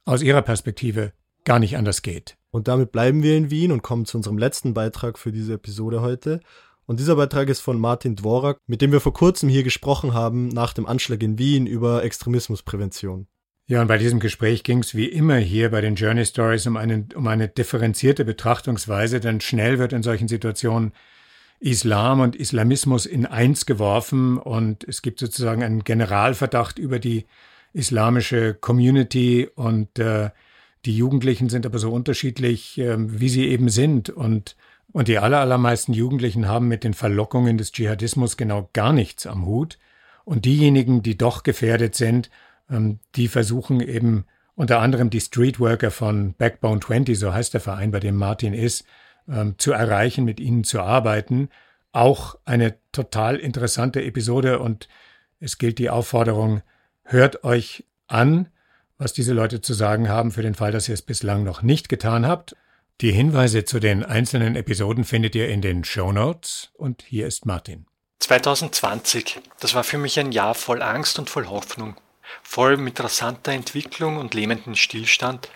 aus 0.06 0.22
ihrer 0.22 0.42
Perspektive 0.42 1.14
gar 1.46 1.60
nicht 1.60 1.78
anders 1.78 2.02
geht. 2.02 2.38
Und 2.52 2.68
damit 2.68 2.92
bleiben 2.92 3.24
wir 3.24 3.38
in 3.38 3.50
Wien 3.50 3.72
und 3.72 3.84
kommen 3.84 4.06
zu 4.06 4.18
unserem 4.18 4.38
letzten 4.38 4.74
Beitrag 4.74 5.18
für 5.18 5.32
diese 5.32 5.54
Episode 5.54 6.02
heute. 6.02 6.42
Und 6.86 7.00
dieser 7.00 7.16
Beitrag 7.16 7.50
ist 7.50 7.60
von 7.60 7.80
Martin 7.80 8.16
Dvorak, 8.16 8.60
mit 8.66 8.82
dem 8.82 8.92
wir 8.92 9.02
vor 9.02 9.14
kurzem 9.14 9.50
hier 9.50 9.64
gesprochen 9.64 10.14
haben, 10.14 10.48
nach 10.50 10.74
dem 10.74 10.86
Anschlag 10.86 11.22
in 11.24 11.38
Wien 11.38 11.68
über 11.68 12.04
Extremismusprävention. 12.04 13.28
Ja, 13.70 13.82
und 13.82 13.88
bei 13.88 13.98
diesem 13.98 14.22
Gespräch 14.22 14.64
ging 14.64 14.80
es 14.80 14.96
wie 14.96 15.08
immer 15.08 15.36
hier 15.36 15.72
bei 15.72 15.82
den 15.82 15.96
Journey 15.96 16.26
Stories 16.26 16.66
um 16.68 16.78
eine, 16.78 17.06
um 17.16 17.28
eine 17.28 17.50
differenzierte 17.50 18.24
Betrachtungsweise, 18.24 19.20
denn 19.20 19.42
schnell 19.42 19.78
wird 19.78 19.92
in 19.92 20.04
solchen 20.04 20.30
Situationen 20.30 20.94
Islam 21.60 22.22
und 22.22 22.38
Islamismus 22.38 23.06
in 23.06 23.26
eins 23.26 23.66
geworfen 23.66 24.38
und 24.38 24.86
es 24.86 25.02
gibt 25.02 25.20
sozusagen 25.20 25.64
einen 25.64 25.84
Generalverdacht 25.84 26.80
über 26.80 27.00
die 27.00 27.26
islamische 27.74 28.54
Community 28.54 29.50
und 29.54 30.00
äh, 30.00 30.30
die 30.86 30.96
Jugendlichen 30.96 31.50
sind 31.50 31.66
aber 31.66 31.80
so 31.80 31.92
unterschiedlich, 31.92 32.78
äh, 32.78 32.96
wie 32.98 33.30
sie 33.30 33.48
eben 33.48 33.70
sind 33.70 34.10
und 34.10 34.56
und 34.94 35.10
die 35.10 35.20
allermeisten 35.20 35.94
Jugendlichen 35.94 36.48
haben 36.48 36.70
mit 36.70 36.86
den 36.86 36.94
Verlockungen 36.94 37.58
des 37.58 37.74
Dschihadismus 37.74 38.38
genau 38.38 38.70
gar 38.72 38.94
nichts 38.94 39.28
am 39.28 39.46
Hut. 39.46 39.78
Und 40.24 40.46
diejenigen, 40.46 41.04
die 41.04 41.18
doch 41.18 41.44
gefährdet 41.44 41.94
sind, 41.94 42.30
ähm, 42.70 43.00
die 43.16 43.28
versuchen 43.28 43.82
eben 43.82 44.26
unter 44.56 44.80
anderem 44.80 45.10
die 45.10 45.22
Streetworker 45.22 45.92
von 45.92 46.34
Backbone 46.34 46.80
20, 46.80 47.18
so 47.18 47.34
heißt 47.34 47.54
der 47.54 47.62
Verein, 47.62 47.92
bei 47.92 48.00
dem 48.00 48.16
Martin 48.16 48.54
ist, 48.54 48.86
ähm, 49.30 49.56
zu 49.58 49.72
erreichen, 49.72 50.26
mit 50.26 50.40
ihnen 50.40 50.64
zu 50.64 50.82
arbeiten. 50.82 51.50
Auch 51.92 52.38
eine 52.46 52.76
total 52.92 53.38
interessante 53.38 54.04
Episode 54.04 54.60
und 54.60 54.88
es 55.40 55.58
gilt 55.58 55.78
die 55.78 55.90
Aufforderung, 55.90 56.62
hört 57.04 57.44
euch 57.44 57.86
an, 58.08 58.50
was 58.98 59.14
diese 59.14 59.34
Leute 59.34 59.62
zu 59.62 59.74
sagen 59.74 60.10
haben, 60.10 60.32
für 60.32 60.42
den 60.42 60.56
Fall, 60.56 60.72
dass 60.72 60.88
ihr 60.88 60.94
es 60.94 61.04
bislang 61.04 61.44
noch 61.44 61.62
nicht 61.62 61.90
getan 61.90 62.26
habt. 62.26 62.56
Die 63.00 63.12
Hinweise 63.12 63.64
zu 63.64 63.80
den 63.80 64.04
einzelnen 64.04 64.56
Episoden 64.56 65.04
findet 65.04 65.36
ihr 65.36 65.50
in 65.50 65.62
den 65.62 65.84
Show 65.84 66.12
Notes 66.12 66.72
und 66.74 67.04
hier 67.04 67.28
ist 67.28 67.46
Martin. 67.46 67.86
2020, 68.20 69.40
das 69.60 69.76
war 69.76 69.84
für 69.84 70.00
mich 70.00 70.20
ein 70.20 70.32
Jahr 70.32 70.56
voll 70.56 70.82
Angst 70.82 71.20
und 71.20 71.30
voll 71.30 71.46
Hoffnung, 71.46 71.96
voll 72.44 72.78
mit 72.78 73.00
rasanter 73.00 73.52
Entwicklung 73.52 74.18
und 74.18 74.34
lähmendem 74.34 74.76
Stillstand, 74.76 75.50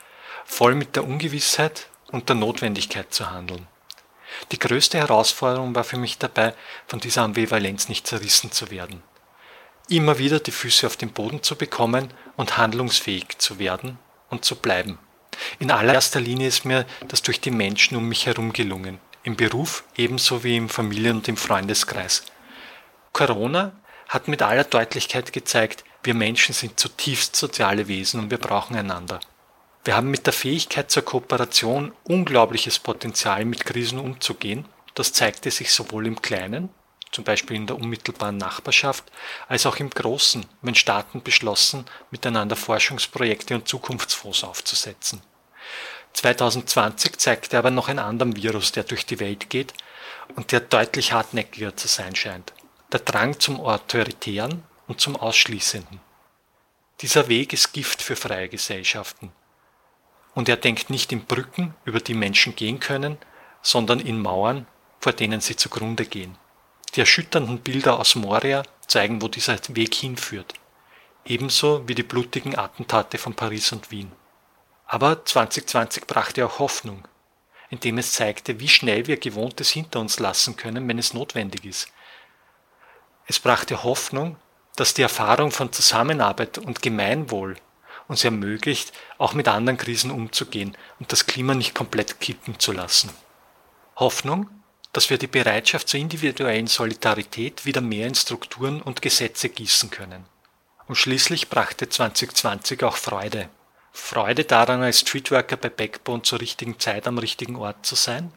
voll 0.45 0.75
mit 0.75 0.95
der 0.95 1.05
Ungewissheit 1.05 1.87
und 2.11 2.29
der 2.29 2.35
Notwendigkeit 2.35 3.13
zu 3.13 3.31
handeln. 3.31 3.67
Die 4.51 4.59
größte 4.59 4.97
Herausforderung 4.97 5.75
war 5.75 5.83
für 5.83 5.97
mich 5.97 6.17
dabei, 6.17 6.53
von 6.87 6.99
dieser 6.99 7.23
Ambivalenz 7.23 7.89
nicht 7.89 8.07
zerrissen 8.07 8.51
zu 8.51 8.71
werden. 8.71 9.03
Immer 9.89 10.17
wieder 10.17 10.39
die 10.39 10.51
Füße 10.51 10.87
auf 10.87 10.95
den 10.95 11.11
Boden 11.11 11.43
zu 11.43 11.55
bekommen 11.55 12.13
und 12.37 12.57
handlungsfähig 12.57 13.37
zu 13.39 13.59
werden 13.59 13.99
und 14.29 14.45
zu 14.45 14.55
bleiben. 14.55 14.99
In 15.59 15.71
allererster 15.71 16.21
Linie 16.21 16.47
ist 16.47 16.65
mir 16.65 16.85
das 17.07 17.21
durch 17.21 17.41
die 17.41 17.51
Menschen 17.51 17.97
um 17.97 18.07
mich 18.07 18.25
herum 18.25 18.53
gelungen, 18.53 18.99
im 19.23 19.35
Beruf 19.35 19.83
ebenso 19.97 20.43
wie 20.43 20.55
im 20.55 20.69
Familien- 20.69 21.17
und 21.17 21.27
im 21.27 21.37
Freundeskreis. 21.37 22.23
Corona 23.13 23.73
hat 24.07 24.27
mit 24.27 24.41
aller 24.41 24.63
Deutlichkeit 24.63 25.33
gezeigt, 25.33 25.83
wir 26.03 26.13
Menschen 26.13 26.53
sind 26.53 26.79
zutiefst 26.79 27.35
soziale 27.35 27.87
Wesen 27.87 28.19
und 28.19 28.31
wir 28.31 28.39
brauchen 28.39 28.75
einander. 28.75 29.19
Wir 29.83 29.95
haben 29.95 30.11
mit 30.11 30.25
der 30.25 30.33
Fähigkeit 30.33 30.91
zur 30.91 31.03
Kooperation 31.03 31.91
unglaubliches 32.03 32.79
Potenzial, 32.79 33.45
mit 33.45 33.65
Krisen 33.65 33.99
umzugehen. 33.99 34.65
Das 34.93 35.13
zeigte 35.13 35.49
sich 35.49 35.73
sowohl 35.73 36.07
im 36.07 36.21
Kleinen, 36.21 36.69
zum 37.11 37.23
Beispiel 37.23 37.55
in 37.55 37.67
der 37.67 37.77
unmittelbaren 37.77 38.37
Nachbarschaft, 38.37 39.03
als 39.47 39.65
auch 39.65 39.77
im 39.77 39.89
Großen, 39.89 40.45
wenn 40.61 40.75
Staaten 40.75 41.23
beschlossen, 41.23 41.85
miteinander 42.11 42.55
Forschungsprojekte 42.55 43.55
und 43.55 43.67
Zukunftsfonds 43.67 44.43
aufzusetzen. 44.43 45.21
2020 46.13 47.17
zeigte 47.17 47.57
aber 47.57 47.71
noch 47.71 47.87
einen 47.87 47.99
anderen 47.99 48.35
Virus, 48.35 48.71
der 48.71 48.83
durch 48.83 49.05
die 49.05 49.19
Welt 49.19 49.49
geht 49.49 49.73
und 50.35 50.51
der 50.51 50.59
deutlich 50.59 51.13
hartnäckiger 51.13 51.75
zu 51.75 51.87
sein 51.87 52.15
scheint. 52.15 52.53
Der 52.91 52.99
Drang 52.99 53.39
zum 53.39 53.61
Autoritären 53.61 54.63
und 54.91 54.99
zum 54.99 55.15
Ausschließenden. 55.15 56.01
Dieser 56.99 57.29
Weg 57.29 57.53
ist 57.53 57.71
Gift 57.71 58.01
für 58.01 58.17
freie 58.17 58.49
Gesellschaften. 58.49 59.31
Und 60.35 60.49
er 60.49 60.57
denkt 60.57 60.89
nicht 60.89 61.13
in 61.13 61.23
Brücken, 61.23 61.73
über 61.85 62.01
die 62.01 62.13
Menschen 62.13 62.57
gehen 62.57 62.81
können, 62.81 63.17
sondern 63.61 64.01
in 64.01 64.21
Mauern, 64.21 64.67
vor 64.99 65.13
denen 65.13 65.39
sie 65.39 65.55
zugrunde 65.55 66.05
gehen. 66.05 66.37
Die 66.93 66.99
erschütternden 66.99 67.59
Bilder 67.59 67.99
aus 67.99 68.15
Moria 68.15 68.63
zeigen, 68.85 69.21
wo 69.21 69.29
dieser 69.29 69.57
Weg 69.69 69.95
hinführt. 69.95 70.55
Ebenso 71.23 71.87
wie 71.87 71.95
die 71.95 72.03
blutigen 72.03 72.57
Attentate 72.57 73.17
von 73.17 73.33
Paris 73.33 73.71
und 73.71 73.91
Wien. 73.91 74.11
Aber 74.87 75.23
2020 75.23 76.05
brachte 76.05 76.45
auch 76.45 76.59
Hoffnung, 76.59 77.07
indem 77.69 77.97
es 77.97 78.11
zeigte, 78.11 78.59
wie 78.59 78.67
schnell 78.67 79.07
wir 79.07 79.15
Gewohntes 79.15 79.69
hinter 79.69 80.01
uns 80.01 80.19
lassen 80.19 80.57
können, 80.57 80.85
wenn 80.89 80.99
es 80.99 81.13
notwendig 81.13 81.63
ist. 81.63 81.87
Es 83.25 83.39
brachte 83.39 83.83
Hoffnung, 83.83 84.35
dass 84.81 84.95
die 84.95 85.03
Erfahrung 85.03 85.51
von 85.51 85.71
Zusammenarbeit 85.71 86.57
und 86.57 86.81
Gemeinwohl 86.81 87.55
uns 88.07 88.23
ermöglicht, 88.23 88.91
auch 89.19 89.35
mit 89.35 89.47
anderen 89.47 89.77
Krisen 89.77 90.09
umzugehen 90.09 90.75
und 90.99 91.11
das 91.11 91.27
Klima 91.27 91.53
nicht 91.53 91.75
komplett 91.75 92.19
kippen 92.19 92.59
zu 92.59 92.71
lassen. 92.71 93.11
Hoffnung, 93.97 94.49
dass 94.91 95.11
wir 95.11 95.19
die 95.19 95.27
Bereitschaft 95.27 95.87
zur 95.87 95.99
individuellen 95.99 96.65
Solidarität 96.65 97.63
wieder 97.67 97.81
mehr 97.81 98.07
in 98.07 98.15
Strukturen 98.15 98.81
und 98.81 99.03
Gesetze 99.03 99.49
gießen 99.49 99.91
können. 99.91 100.25
Und 100.87 100.95
schließlich 100.95 101.49
brachte 101.49 101.87
2020 101.87 102.83
auch 102.83 102.97
Freude. 102.97 103.49
Freude 103.91 104.45
daran, 104.45 104.81
als 104.81 105.01
Streetworker 105.01 105.57
bei 105.57 105.69
Backbone 105.69 106.23
zur 106.23 106.41
richtigen 106.41 106.79
Zeit 106.79 107.05
am 107.05 107.19
richtigen 107.19 107.55
Ort 107.55 107.85
zu 107.85 107.93
sein. 107.93 108.33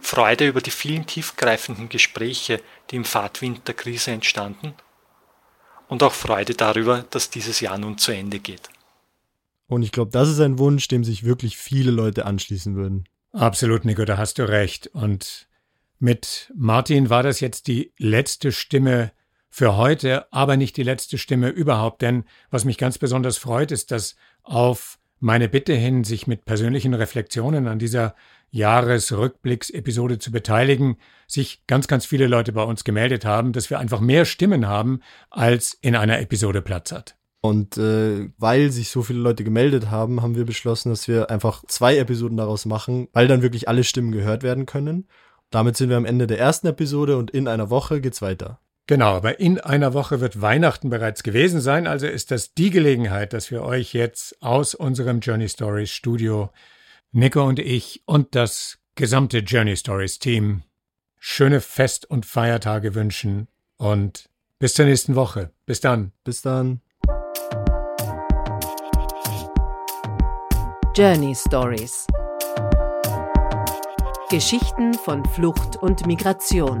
Freude 0.00 0.46
über 0.46 0.60
die 0.60 0.70
vielen 0.70 1.06
tiefgreifenden 1.06 1.88
Gespräche, 1.88 2.62
die 2.92 2.96
im 2.96 3.04
Fahrtwind 3.04 3.66
der 3.66 3.74
Krise 3.74 4.12
entstanden. 4.12 4.76
Und 5.92 6.02
auch 6.02 6.14
Freude 6.14 6.54
darüber, 6.54 7.04
dass 7.10 7.28
dieses 7.28 7.60
Jahr 7.60 7.76
nun 7.76 7.98
zu 7.98 8.12
Ende 8.12 8.38
geht. 8.38 8.70
Und 9.66 9.82
ich 9.82 9.92
glaube, 9.92 10.10
das 10.10 10.30
ist 10.30 10.40
ein 10.40 10.58
Wunsch, 10.58 10.88
dem 10.88 11.04
sich 11.04 11.22
wirklich 11.22 11.58
viele 11.58 11.90
Leute 11.90 12.24
anschließen 12.24 12.74
würden. 12.76 13.04
Absolut, 13.32 13.84
Nico, 13.84 14.06
da 14.06 14.16
hast 14.16 14.38
du 14.38 14.48
recht. 14.48 14.86
Und 14.86 15.48
mit 15.98 16.50
Martin 16.56 17.10
war 17.10 17.22
das 17.22 17.40
jetzt 17.40 17.66
die 17.66 17.92
letzte 17.98 18.52
Stimme 18.52 19.12
für 19.50 19.76
heute, 19.76 20.32
aber 20.32 20.56
nicht 20.56 20.78
die 20.78 20.82
letzte 20.82 21.18
Stimme 21.18 21.50
überhaupt. 21.50 22.00
Denn 22.00 22.24
was 22.50 22.64
mich 22.64 22.78
ganz 22.78 22.96
besonders 22.96 23.36
freut, 23.36 23.70
ist, 23.70 23.90
dass 23.90 24.16
auf 24.44 24.98
meine 25.22 25.48
Bitte 25.48 25.72
hin, 25.72 26.02
sich 26.02 26.26
mit 26.26 26.44
persönlichen 26.44 26.94
Reflexionen 26.94 27.68
an 27.68 27.78
dieser 27.78 28.16
Jahresrückblicksepisode 28.50 30.18
zu 30.18 30.32
beteiligen, 30.32 30.96
sich 31.28 31.64
ganz, 31.66 31.86
ganz 31.86 32.04
viele 32.04 32.26
Leute 32.26 32.52
bei 32.52 32.64
uns 32.64 32.82
gemeldet 32.82 33.24
haben, 33.24 33.52
dass 33.52 33.70
wir 33.70 33.78
einfach 33.78 34.00
mehr 34.00 34.24
Stimmen 34.24 34.66
haben, 34.66 35.00
als 35.30 35.78
in 35.80 35.94
einer 35.94 36.20
Episode 36.20 36.60
Platz 36.60 36.90
hat. 36.90 37.16
Und 37.40 37.76
äh, 37.78 38.30
weil 38.38 38.70
sich 38.70 38.90
so 38.90 39.02
viele 39.02 39.20
Leute 39.20 39.44
gemeldet 39.44 39.90
haben, 39.90 40.22
haben 40.22 40.34
wir 40.34 40.44
beschlossen, 40.44 40.90
dass 40.90 41.06
wir 41.06 41.30
einfach 41.30 41.62
zwei 41.66 41.98
Episoden 41.98 42.36
daraus 42.36 42.66
machen, 42.66 43.08
weil 43.12 43.28
dann 43.28 43.42
wirklich 43.42 43.68
alle 43.68 43.84
Stimmen 43.84 44.10
gehört 44.10 44.42
werden 44.42 44.66
können. 44.66 45.06
Damit 45.50 45.76
sind 45.76 45.88
wir 45.88 45.96
am 45.96 46.04
Ende 46.04 46.26
der 46.26 46.40
ersten 46.40 46.66
Episode 46.66 47.16
und 47.16 47.30
in 47.30 47.46
einer 47.46 47.70
Woche 47.70 48.00
geht's 48.00 48.22
weiter. 48.22 48.61
Genau, 48.86 49.14
aber 49.14 49.38
in 49.38 49.60
einer 49.60 49.94
Woche 49.94 50.20
wird 50.20 50.40
Weihnachten 50.40 50.90
bereits 50.90 51.22
gewesen 51.22 51.60
sein, 51.60 51.86
also 51.86 52.06
ist 52.06 52.30
das 52.30 52.54
die 52.54 52.70
Gelegenheit, 52.70 53.32
dass 53.32 53.50
wir 53.50 53.62
euch 53.62 53.92
jetzt 53.92 54.42
aus 54.42 54.74
unserem 54.74 55.20
Journey 55.20 55.48
Stories 55.48 55.90
Studio, 55.90 56.50
Nico 57.12 57.44
und 57.46 57.58
ich 57.58 58.02
und 58.06 58.34
das 58.34 58.78
gesamte 58.96 59.38
Journey 59.38 59.76
Stories 59.76 60.18
Team 60.18 60.62
schöne 61.18 61.60
Fest- 61.60 62.10
und 62.10 62.26
Feiertage 62.26 62.96
wünschen 62.96 63.46
und 63.76 64.28
bis 64.58 64.74
zur 64.74 64.86
nächsten 64.86 65.14
Woche. 65.14 65.50
Bis 65.66 65.80
dann. 65.80 66.10
Bis 66.24 66.42
dann. 66.42 66.80
Journey 70.96 71.34
Stories 71.34 72.06
Geschichten 74.28 74.94
von 74.94 75.24
Flucht 75.26 75.76
und 75.76 76.06
Migration 76.06 76.80